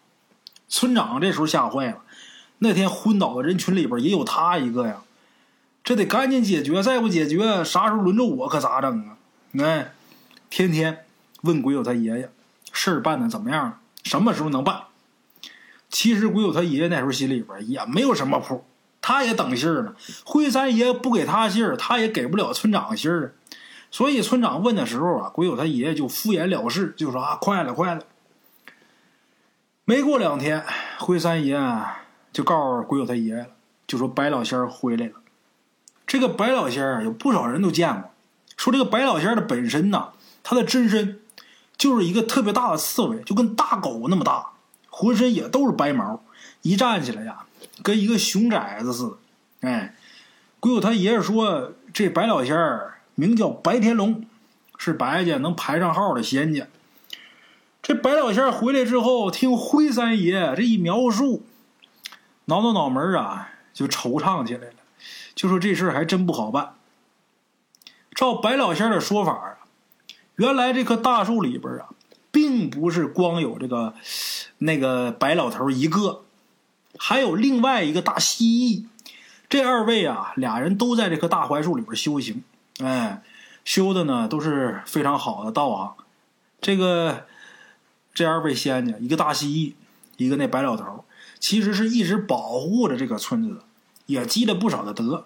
[0.67, 2.01] 村长这时候吓坏了，
[2.59, 5.01] 那天昏倒的人群里边也有他一个呀，
[5.84, 9.17] 这得赶紧解决，再不解决，啥时候轮着我可咋整啊？
[9.59, 9.93] 哎，
[10.49, 11.05] 天天
[11.41, 12.32] 问鬼友他爷爷，
[12.71, 13.78] 事儿办的怎么样了？
[14.03, 14.84] 什么时候能办？
[15.89, 18.65] 其实鬼友他爷爷那时候心里边也没有什么谱，
[18.99, 19.93] 他也等信儿呢。
[20.26, 23.36] 灰三爷不给他信儿，他也给不了村长信儿。
[23.93, 28.01] 所以村长问的时候啊，鬼友他爷爷就敷衍了事，就说啊，快了，快了。
[29.85, 30.17] 没过。
[30.17, 30.65] 两天，
[30.97, 31.55] 灰三爷
[32.31, 33.49] 就告诉鬼友他爷爷了，
[33.85, 35.13] 就说白老仙儿回来了。
[36.07, 38.09] 这个白老仙儿有不少人都见过，
[38.57, 40.09] 说这个白老仙儿的本身呐，
[40.41, 41.19] 他的真身。
[41.77, 44.53] 就是一个特别大的刺猬，就跟大狗那么大，
[44.89, 46.23] 浑身也都是白毛，
[46.63, 47.45] 一站起来呀，
[47.83, 49.69] 跟一个熊崽子似的。
[49.69, 49.95] 哎，
[50.59, 54.26] 鬼友他爷爷说，这白老仙儿名叫白天龙，
[54.78, 56.68] 是白家能排上号的仙家。
[57.82, 61.43] 这白老仙回来之后，听灰三爷这一描述，
[62.45, 64.76] 挠挠脑门啊，就惆怅起来了，
[65.36, 66.76] 就说这事儿还真不好办。
[68.16, 69.57] 照白老仙的说法啊，
[70.36, 71.89] 原来这棵大树里边啊，
[72.32, 73.93] 并不是光有这个
[74.59, 76.24] 那个白老头一个，
[76.97, 78.86] 还有另外一个大蜥蜴。
[79.49, 82.43] 这二位啊，俩人都在这棵大槐树里边修行，
[82.80, 83.21] 哎，
[83.65, 85.95] 修的呢都是非常好的道行。
[86.61, 87.26] 这个。
[88.15, 89.74] 这二位仙家，一个大蜥蜴，
[90.17, 91.03] 一个那白老头，
[91.39, 93.63] 其实是一直保护着这个村子，
[94.05, 95.26] 也积了不少的德。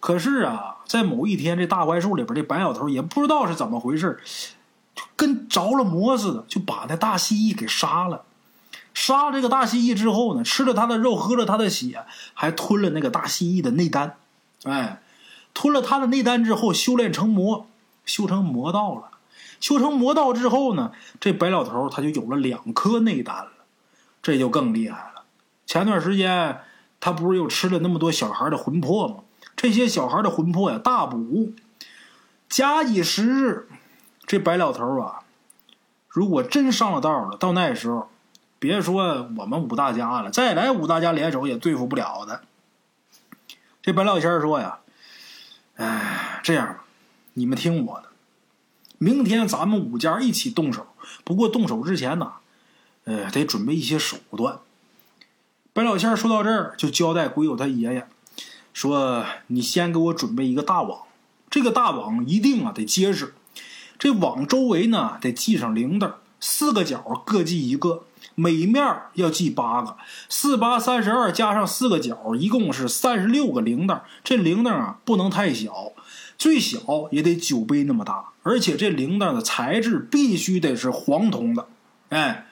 [0.00, 4.20] 可是啊，在某一天，这大槐树里边，这白老头也不知道是怎么回事，
[4.94, 8.26] 就跟着了魔似的，就把那大蜥蜴给杀了。
[8.92, 14.16] 杀了这个大蜥蜴之后呢，吃了他的肉，喝了他的血，还吞了那个大蜥蜴的内丹。
[14.64, 15.00] 哎，
[15.56, 17.66] 吞了他的内丹之后，修炼成魔，
[18.04, 19.04] 修成魔道了。
[19.58, 23.50] 修成魔道之后呢，这白老头他就有了两颗内丹了，
[24.22, 25.24] 这就更厉害了。
[25.64, 26.60] 前段时间
[27.00, 29.14] 他不是又吃了那么多小孩的魂魄吗？
[29.56, 31.54] 这些小孩的魂魄呀，大补。
[32.50, 33.66] 假以时日，
[34.26, 35.20] 这白老头啊，
[36.06, 38.10] 如果真上了道了，到那时候，
[38.58, 42.42] 别说我们五大家了，再来五大家联手也对付不了的。
[43.80, 44.80] 这白老仙说呀
[45.76, 46.84] ：“哎，这样吧，
[47.34, 48.08] 你们听我的。”
[48.98, 50.86] 明天咱们五家一起动手，
[51.22, 52.32] 不过动手之前呢，
[53.04, 54.58] 呃，得准备一些手段。
[55.74, 58.08] 白老仙说到这儿，就交代鬼友他爷爷
[58.72, 61.02] 说：“你先给我准备一个大网，
[61.50, 63.34] 这个大网一定啊得结实。
[63.98, 68.04] 这网周围呢得系上铃铛，四个角各系一个，
[68.36, 69.96] 每面要系八个，
[70.28, 74.02] 四八三十二加上四个角，一共是三十六个铃铛。
[74.22, 75.92] 这铃铛啊不能太小。”
[76.38, 81.66] 最小也得酒杯那么大，而且这铃铛的材质必须得是黄铜的，
[82.10, 82.46] 哎，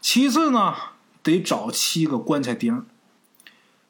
[0.00, 0.74] 其次呢，
[1.22, 2.86] 得找七个棺材钉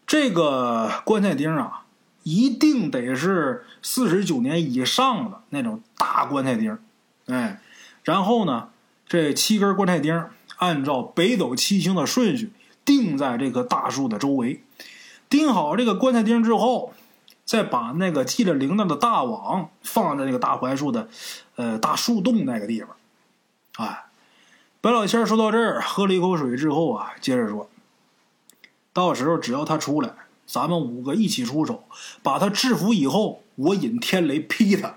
[0.04, 1.84] 这个棺材钉啊，
[2.24, 6.76] 一定得是四十九年以上的那种大棺材钉
[7.26, 7.60] 哎，
[8.02, 8.70] 然后呢，
[9.06, 10.24] 这七根棺材钉
[10.56, 12.52] 按照北斗七星的顺序
[12.84, 14.62] 钉在这棵大树的周围，
[15.28, 16.92] 钉好这个棺材钉之后。
[17.44, 21.08] 再把那个系着铃铛的大网放在那个大槐树的，
[21.54, 22.88] 呃，大树洞那个地方。
[23.76, 24.06] 哎，
[24.80, 27.70] 白老仙说到这儿，喝了一口水之后啊，接着说
[28.92, 30.12] ：“到时候只要他出来，
[30.44, 31.84] 咱们五个一起出手，
[32.20, 34.96] 把他制服以后，我引天雷劈他。”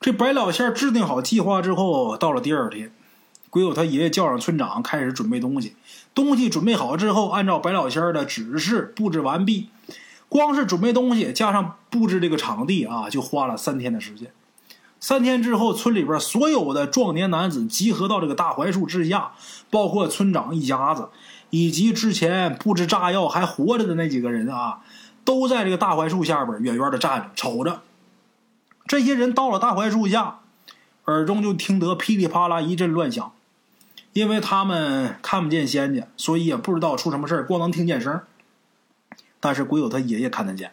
[0.00, 2.94] 这白老仙制定好计划之后，到了第二天，
[3.52, 5.76] 鬼友他爷爷叫上村长，开始准备东西。
[6.14, 9.68] 东西准备好之后，按照白老仙儿的指示布置完毕。
[10.30, 14.32] 光是准备东西，加上布置这个场地啊，就花了三天的时间。
[14.98, 19.32] 三天之后，村里边所有的壮年男子集合到这个大槐树之下，
[19.68, 21.10] 包括村长一家子，
[21.50, 24.80] 以及之前布置炸药还活着的那几个人啊，
[25.26, 27.82] 都在这个大槐树下边远远的站着瞅着。
[28.86, 30.38] 这些人到了大槐树下，
[31.04, 33.32] 耳中就听得噼里啪啦一阵乱响，
[34.12, 38.20] 因为他们看不见仙家，所以也不知道出什么事光能听见声。
[39.40, 40.72] 但是鬼友他爷爷看得见，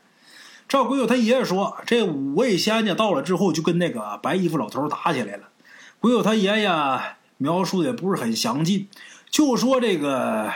[0.67, 5.49] 照鬼友他爷爷说，这五位仙家到了之后，就跟那个白衣服老头打起来了。
[5.99, 6.69] 鬼友他爷爷
[7.37, 8.87] 描述的也不是很详尽，
[9.29, 10.51] 就说这个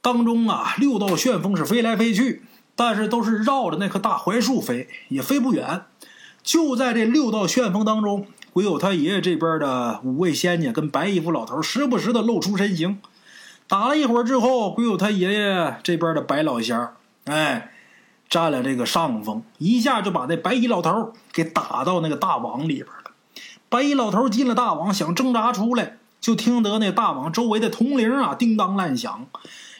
[0.00, 2.42] 当中啊，六道旋风是飞来飞去，
[2.74, 5.82] 但是都是绕着那棵大槐树飞，也飞不远。
[6.42, 13.00] 就在这六道旋风当中，鬼友他爷爷这边的五位仙家跟白衣服老头时不时的露出身形。
[13.68, 16.96] 打了一会儿之后，鬼友他爷爷这边的白老仙儿。
[17.26, 17.70] 哎，
[18.28, 23.12] 占了这个上风，一下就把那白衣老头给打到那个大网里边了。
[23.68, 29.26] 白衣老头进了大网，想挣扎出来，就听得那大网周围的铜铃啊叮当乱响。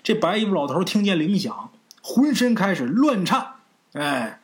[0.04, 3.54] 这白衣服老头听见铃响，浑身开始乱颤。
[3.94, 4.40] 哎，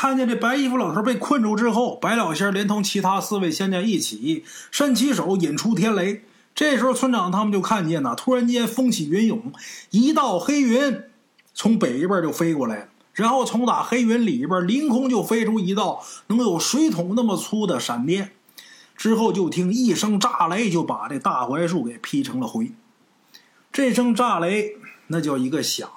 [0.00, 6.22] 看见这白衣服老头被困住之后，白老仙连同其他四位仙家一起伸起手引出天雷。
[6.54, 9.52] 这时候村长他们就看见呐，突然间风起云涌，
[9.90, 11.02] 一道黑云。
[11.52, 18.30] 从北边就飞过来了，然后从打黑云里边凌空就飞出一道能有水桶那么粗的闪电，
[18.96, 22.70] 之后就听一声炸雷，就把这大槐树给劈成了灰。
[23.72, 24.76] 这声炸雷
[25.08, 25.90] 那叫一个响，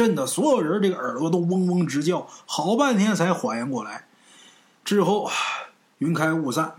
[0.00, 4.06] 震得所有人这个耳朵都嗡嗡直叫，好半天才缓过来。
[4.82, 5.30] 之后
[5.98, 6.76] 云开雾散，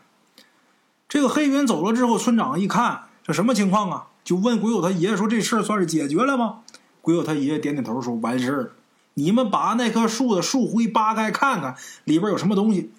[1.08, 4.08] 这个黑云走了之后，村长一看这什么情况啊？
[4.24, 6.62] 就问鬼友他爷爷说：“这事儿算是解决了吗？”
[7.04, 8.70] 鬼友他爷爷点点头说：“完事儿了。
[9.14, 12.92] 你们把那棵树的树灰扒开看看，里边有什么东西。”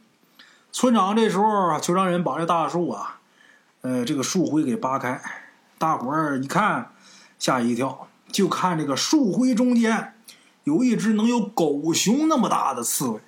[0.71, 3.19] 村长这时候就让人把这大树啊，
[3.81, 5.21] 呃，这个树灰给扒开。
[5.79, 6.93] 大伙儿一看，
[7.41, 10.15] 吓一跳，就看这个树灰中间
[10.65, 13.21] 有一只能有狗熊那么大的刺猬。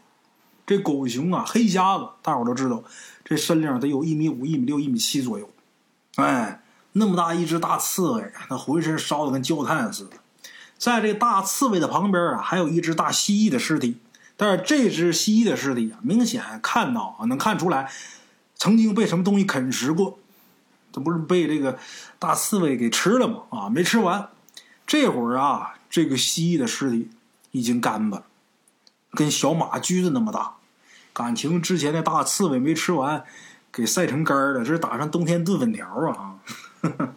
[0.67, 2.83] 这狗熊啊，黑瞎子，大伙都知道，
[3.23, 5.51] 这身量得有一米五、一米六、一米七左右。
[6.17, 10.17] 哎，那么大一只大刺猬，那浑身烧的跟焦炭似的。
[10.79, 13.99] 在这大刺猬的旁边啊，还有一只大蜥蜴的尸体。
[14.37, 17.93] 但是这只蜥蜴的尸体啊，明显看到啊，能看出来
[18.57, 20.19] 曾经被什么东西啃食过。
[20.93, 21.79] 这不是被这个
[22.19, 23.43] 大刺猬给吃了吗？
[23.51, 24.31] 啊，没吃完。
[24.87, 27.11] 这会儿啊，这个蜥蜴的尸体
[27.51, 28.23] 已经干巴，
[29.13, 30.55] 跟小马驹子那么大。
[31.13, 33.25] 感情之前的大刺猬没吃完，
[33.73, 34.65] 给晒成干儿了。
[34.65, 36.37] 这是打上冬天炖粉条啊！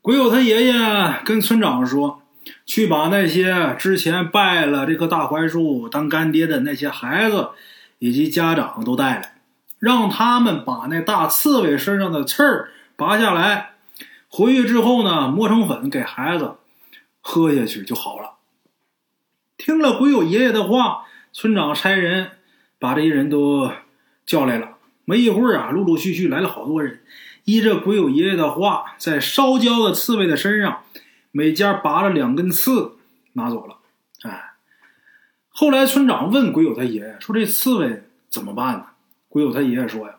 [0.00, 2.22] 鬼友他爷爷跟村长说。
[2.64, 7.50] 去把那些之前拜了这棵大槐树当干爹的那些孩子
[7.98, 9.34] 以及家长都带来，
[9.78, 13.72] 让他们把那大刺猬身上的刺儿拔下来，
[14.28, 16.56] 回去之后呢，磨成粉给孩子
[17.20, 18.38] 喝下去就好了。
[19.56, 22.32] 听了鬼友爷爷的话，村长差人
[22.78, 23.70] 把这些人都
[24.24, 24.78] 叫来了。
[25.04, 27.02] 没一会儿啊，陆陆续续来了好多人，
[27.44, 30.82] 依着鬼友爷爷的话，在烧焦的刺猬的身上。
[31.32, 32.96] 每家拔了两根刺，
[33.34, 33.76] 拿走了。
[34.22, 34.54] 哎，
[35.48, 38.86] 后来村长问鬼友他爷爷说：“这刺猬怎么办呢？”
[39.28, 40.16] 鬼友他爷爷说：“呀，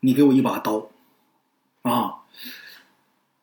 [0.00, 0.90] 你给我一把刀，
[1.82, 2.23] 啊，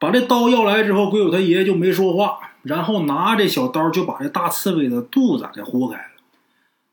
[0.02, 6.04] 把这刀要来之后，鬼友他爷爷就没说话，然后拿这小刀就把这大刺猬的肚子给豁开了。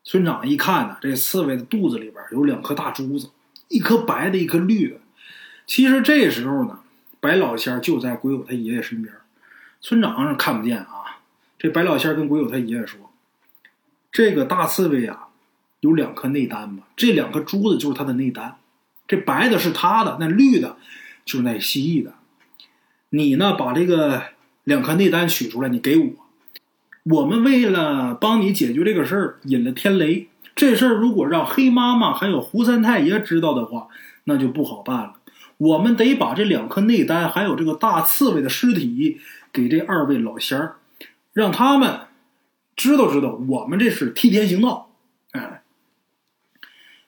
[0.03, 3.31] 村长一看呢，这刺猬的肚子里边有两颗大珠子，
[3.67, 4.97] 一颗白的，一颗绿的。
[5.65, 6.79] 其实这时候呢。”
[7.21, 9.13] 白老仙就在鬼友他爷爷身边，
[9.81, 11.19] 村长是看不见啊。
[11.57, 13.11] 这白老仙跟鬼友他爷爷说
[14.09, 15.27] ：“这个大刺猬啊，
[15.81, 16.83] 有两颗内丹吧？
[16.95, 18.55] 这两颗珠子就是他的内丹。
[19.05, 20.77] 这白的是他的，那绿的，
[21.25, 22.13] 就是那蜥蜴的。
[23.09, 24.23] 你呢，把这个
[24.63, 26.07] 两颗内丹取出来，你给我。
[27.05, 30.27] 我们为了帮你解决这个事儿，引了天雷。
[30.55, 33.87] 这事儿如果让黑妈妈还有胡三太爷知道的话，
[34.25, 35.13] 那就不好办了。”
[35.57, 39.19] 我们得把这两颗内丹，还有这个大刺猬的尸体，
[39.51, 40.75] 给这二位老仙儿，
[41.33, 41.99] 让他们
[42.77, 44.89] 知道知道，我们这是替天行道。
[45.31, 45.63] 哎，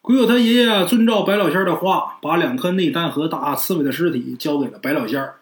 [0.01, 5.35] 鬼友他爷爷遵照白老仙儿的话，把两颗内丹和大刺猬的尸体交给了白老仙儿。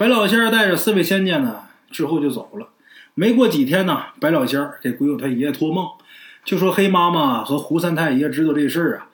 [0.00, 2.70] 白老仙儿带着四位仙家呢，之后就走了。
[3.12, 5.86] 没过几天呢，白老仙儿给鬼友他爷爷托梦，
[6.42, 9.08] 就说黑妈妈和胡三太爷知道这事儿啊，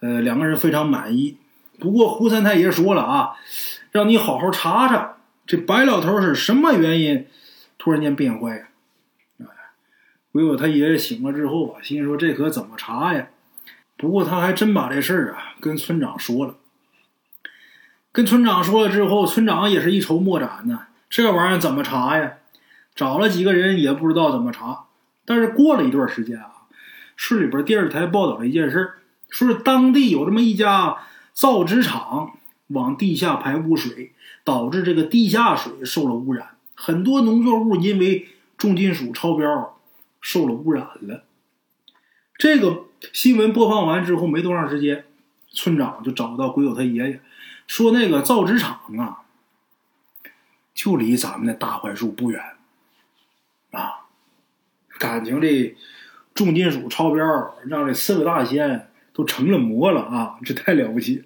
[0.00, 1.38] 呃，两个人非常满意。
[1.78, 3.30] 不过胡三太爷说了啊，
[3.92, 5.16] 让你好好查查
[5.46, 7.26] 这白老头是什么原因
[7.78, 8.64] 突然间变坏呀？
[9.38, 9.46] 哎，
[10.32, 13.26] 鬼友他爷爷醒了之后啊，心说这可怎么查呀？
[13.96, 16.56] 不过他还真把这事儿啊跟村长说了。
[18.12, 20.80] 跟村长说了之后，村长也是一筹莫展呢。
[21.08, 22.34] 这玩意儿怎么查呀？
[22.94, 24.84] 找了几个人也不知道怎么查。
[25.24, 26.52] 但是过了一段时间啊，
[27.16, 28.94] 市里边电视台报道了一件事
[29.28, 30.96] 说是当地有这么一家。
[31.32, 32.32] 造纸厂
[32.66, 34.12] 往地下排污水，
[34.44, 39.78] 导致这个地下水受了污染，很多农作物因为重金属超标
[40.20, 41.22] 受了污染了。
[42.36, 45.04] 这个新闻播放完之后，没多长时间，
[45.48, 47.20] 村长就找到鬼友他爷爷，
[47.70, 49.22] 说那个造纸厂啊，
[50.74, 52.42] 就离咱们的大槐树不远
[53.70, 54.08] 啊，
[54.98, 55.76] 感情这
[56.34, 61.24] 重金属超标，让这四个大仙都成了魔了啊，这太了不起。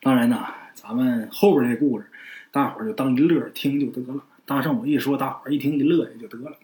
[0.00, 2.06] 当然呢，咱们后边这故事，
[2.52, 4.22] 大伙儿就当一乐听就得了。
[4.44, 6.56] 大圣我一说，大伙儿一听一乐也就得了。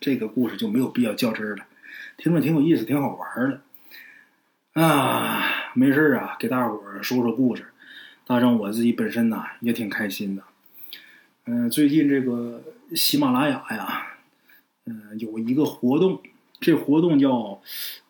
[0.00, 1.64] 这个故事就没有必要较真了，
[2.16, 3.60] 听着挺有意思，挺好玩的。
[4.74, 5.42] 啊，
[5.74, 7.66] 没事啊，给大伙儿说说故事。
[8.26, 10.42] 大圣我自己本身呢也挺开心的。
[11.44, 12.62] 嗯，最近这个
[12.94, 14.06] 喜马拉雅呀，
[14.86, 16.20] 嗯，有一个活动，
[16.60, 17.60] 这活动叫。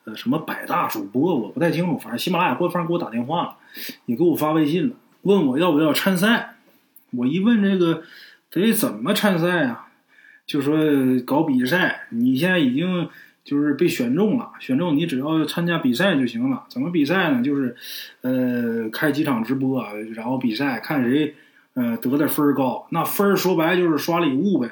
[0.05, 3.57] 呃，什么百大主播我不太清楚，反正喜马拉雅官方给我打电话了，
[4.07, 6.57] 也给我发微信了，问我要不要参赛。
[7.13, 8.03] 我一问这个
[8.51, 9.93] 得怎么参赛啊？
[10.45, 10.77] 就说
[11.25, 13.09] 搞比赛，你现在已经
[13.45, 16.65] 就是被选中了，选中你只要参加比赛就行了。
[16.69, 17.43] 怎么比赛呢？
[17.43, 17.77] 就是
[18.21, 19.85] 呃开几场直播，
[20.15, 21.35] 然后比赛看谁
[21.75, 24.71] 呃得的分高，那分说白就是刷礼物呗。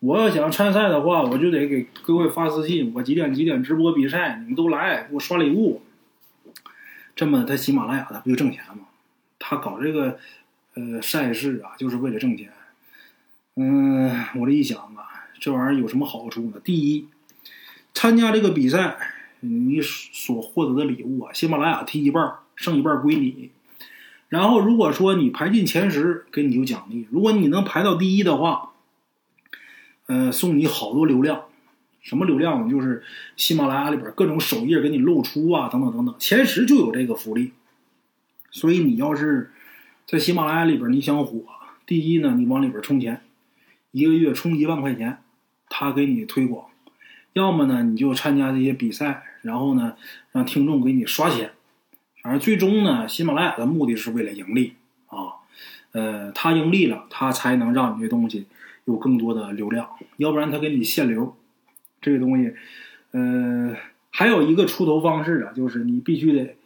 [0.00, 5.82] 我要想参赛的话，我就得给各位发私信，我几点几点直播比赛，你们都来给我刷礼物。
[7.14, 8.84] 这么他喜马拉雅他不就挣钱吗？
[9.38, 10.18] 他搞这个
[10.74, 12.48] 呃赛事啊，就是为了挣钱。
[13.56, 16.52] 嗯，我这一想啊，这玩意儿有什么好处呢？
[16.64, 17.06] 第一，
[17.94, 18.96] 参加这个比赛，
[19.40, 23.50] 你所获得的礼物啊，喜马拉雅提一半，剩一半归你。
[24.28, 28.70] 然后如果说你排进前十，给你有奖励；如果你能排到第一的话，
[30.06, 31.44] 呃，送你好多流量。
[32.00, 32.68] 什么流量？
[32.70, 33.02] 就是
[33.36, 36.14] 喜马拉雅里边各种首页给你露出啊，等等等等。
[36.18, 37.52] 前十就有这个福利。
[38.50, 39.52] 所以你要是
[40.06, 41.42] 在喜马拉雅里边你想火，
[41.84, 43.20] 第一呢，你往里边充钱。
[43.90, 45.18] 一个月充一万块钱，
[45.68, 46.69] 他给你推广；
[47.32, 49.96] 要么呢，你就参加这些比赛，然后呢，
[50.32, 51.52] 让听众给你刷钱。
[52.22, 54.74] 反正最终呢，喜马拉雅的目的是为了盈利
[55.06, 55.40] 啊。
[55.92, 58.46] 呃，他盈利了，他才能让你这东西
[58.84, 61.36] 有更多的流量，要不然他给你限流。
[62.00, 62.54] 这个东西，
[63.12, 63.76] 呃，
[64.10, 66.56] 还有一个出头方式啊，就是你必须得，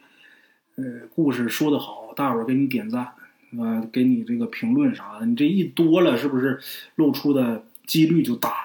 [0.75, 3.13] 呃，故事说得好，大伙儿给你点赞。
[3.57, 6.59] 啊，给你这个评论啥的，你这一多了，是不是
[6.95, 8.64] 露出的几率就大？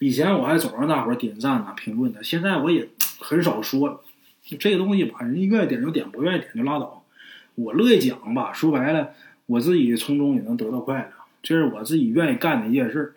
[0.00, 2.88] 以前我还总让大伙点赞啊、评论的，现在我也
[3.18, 4.00] 很少说了。
[4.58, 7.04] 这个东西吧，人家愿意点就点，不愿意点就拉倒。
[7.54, 9.10] 我乐意讲吧，说白了，
[9.44, 13.14] 我自己从中也能得到快乐，这是我自己愿意干的一件事。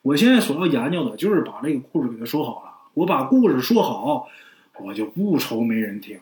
[0.00, 2.72] 我现在所要研究的就是把这个故事给他说好了。
[2.94, 4.26] 我把故事说好，
[4.80, 6.18] 我就不愁没人听。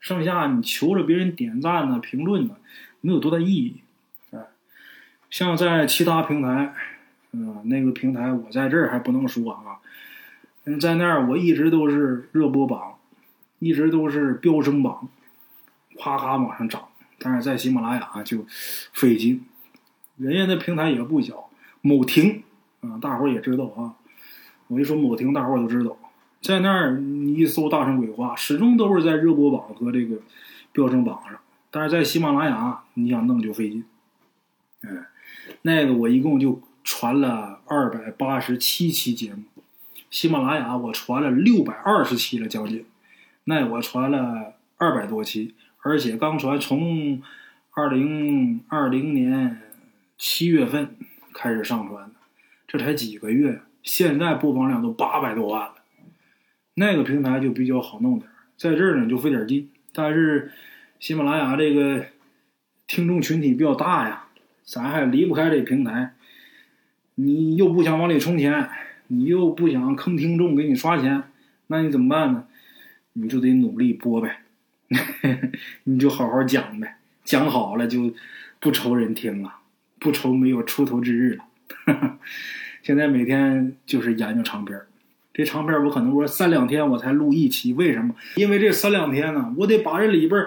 [0.00, 2.56] 剩下你求着别人点赞呢、评论呢，
[3.00, 3.76] 没有多大意义。
[4.32, 4.40] 哎，
[5.30, 6.74] 像在其他平台，
[7.36, 9.78] 嗯，那个平台我在这儿还不能说啊。
[10.66, 12.94] 嗯，在那儿我一直都是热播榜，
[13.58, 15.08] 一直都是飙升榜，
[15.96, 16.84] 夸夸往上涨。
[17.18, 18.46] 但是在喜马拉雅就
[18.92, 19.44] 费劲，
[20.16, 22.44] 人家那平台也不小，某婷
[22.82, 23.94] 啊，大伙儿也知道啊。
[24.68, 25.96] 我一说某婷，大伙儿都知道。
[26.40, 30.18] 在那儿，你一搜《大圣鬼话》，始终都是在热播榜和这个
[30.72, 31.38] 飙升榜上。
[31.70, 33.84] 但是在喜马拉雅，你想弄就费劲。
[34.82, 34.90] 哎，
[35.62, 39.42] 那个我一共就传了二百八十七期节目，
[40.10, 42.84] 喜马拉雅我传了六百二十期了，将近。
[43.44, 47.22] 那我传了二百多期，而且刚传，从
[47.70, 49.62] 二零二零年
[50.18, 50.94] 七月份
[51.32, 52.14] 开始上传的，
[52.68, 55.74] 这才几个月，现在播放量都八百多万了。
[56.74, 59.70] 那个平台就比较好弄点在这儿呢就费点劲。
[59.92, 60.52] 但是
[61.00, 62.04] 喜马拉雅这个
[62.86, 64.26] 听众群体比较大呀，
[64.64, 66.14] 咱还离不开这平台。
[67.16, 68.68] 你又不想往里充钱，
[69.08, 71.22] 你又不想坑听众给你刷钱，
[71.68, 72.44] 那你怎么办呢？
[73.14, 74.40] 你就得努力播呗，
[75.84, 78.12] 你就好好讲呗，讲好了就
[78.58, 79.52] 不愁人听了，
[80.00, 81.44] 不愁没有出头之日了。
[82.82, 84.78] 现在每天就是研究长篇。
[85.32, 88.14] 这长片我可能说三两天我才录一期，为什么？
[88.36, 90.44] 因为这三两天呢，我得把这里边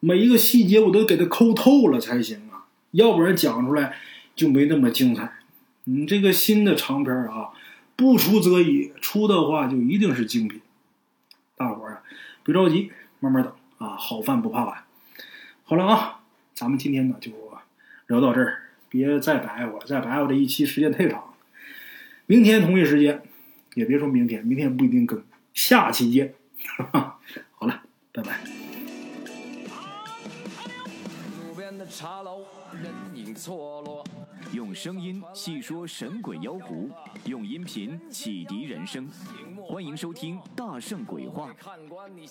[0.00, 3.94] 每一个细节我都给它抠透了才行啊，要不然讲出来
[4.36, 5.32] 就没那么精彩。
[5.84, 7.50] 你这个新的长片啊，
[7.96, 10.60] 不出则已，出的话就一定是精品。
[11.56, 12.02] 大伙儿啊，
[12.42, 14.84] 别着急，慢慢等啊，好饭不怕晚。
[15.64, 16.20] 好了啊，
[16.54, 17.30] 咱们今天呢就
[18.06, 21.34] 聊到这儿，别再白我，再白我这一期时间太长。
[22.26, 23.22] 明天同一时间。
[23.74, 25.20] 也别说明天，明天不一定更，
[25.52, 26.32] 下期见。
[26.78, 27.82] 好了，
[28.12, 28.38] 拜拜。
[34.54, 36.88] 用声音细说神鬼妖狐，
[37.24, 39.10] 用音频启迪人生。
[39.66, 41.52] 欢迎收听《大圣鬼话》。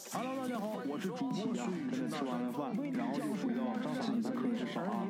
[0.10, 1.92] Hello，大家好，我是主播孙宇。
[2.10, 5.06] 吃完了饭，然后就回到自己的课室上啊。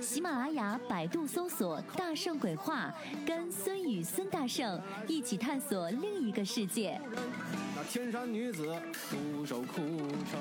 [0.00, 2.92] 喜马拉雅、百度搜索“大圣鬼话”，
[3.24, 7.00] 跟孙宇、孙大圣一起探索另一个世界。
[7.76, 8.74] 那天山女子
[9.08, 10.40] 独守空城，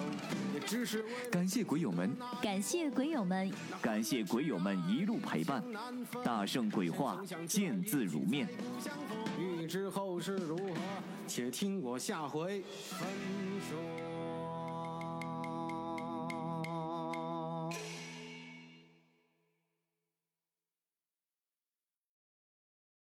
[0.55, 2.11] 也只是感谢鬼友们，
[2.41, 3.51] 感谢鬼友们，
[3.81, 5.61] 感谢鬼友们一路陪伴。
[6.23, 8.47] 大圣鬼话，见字如面。
[9.37, 10.73] 欲知后事如何，
[11.27, 13.07] 且听我下回分
[13.69, 14.00] 说。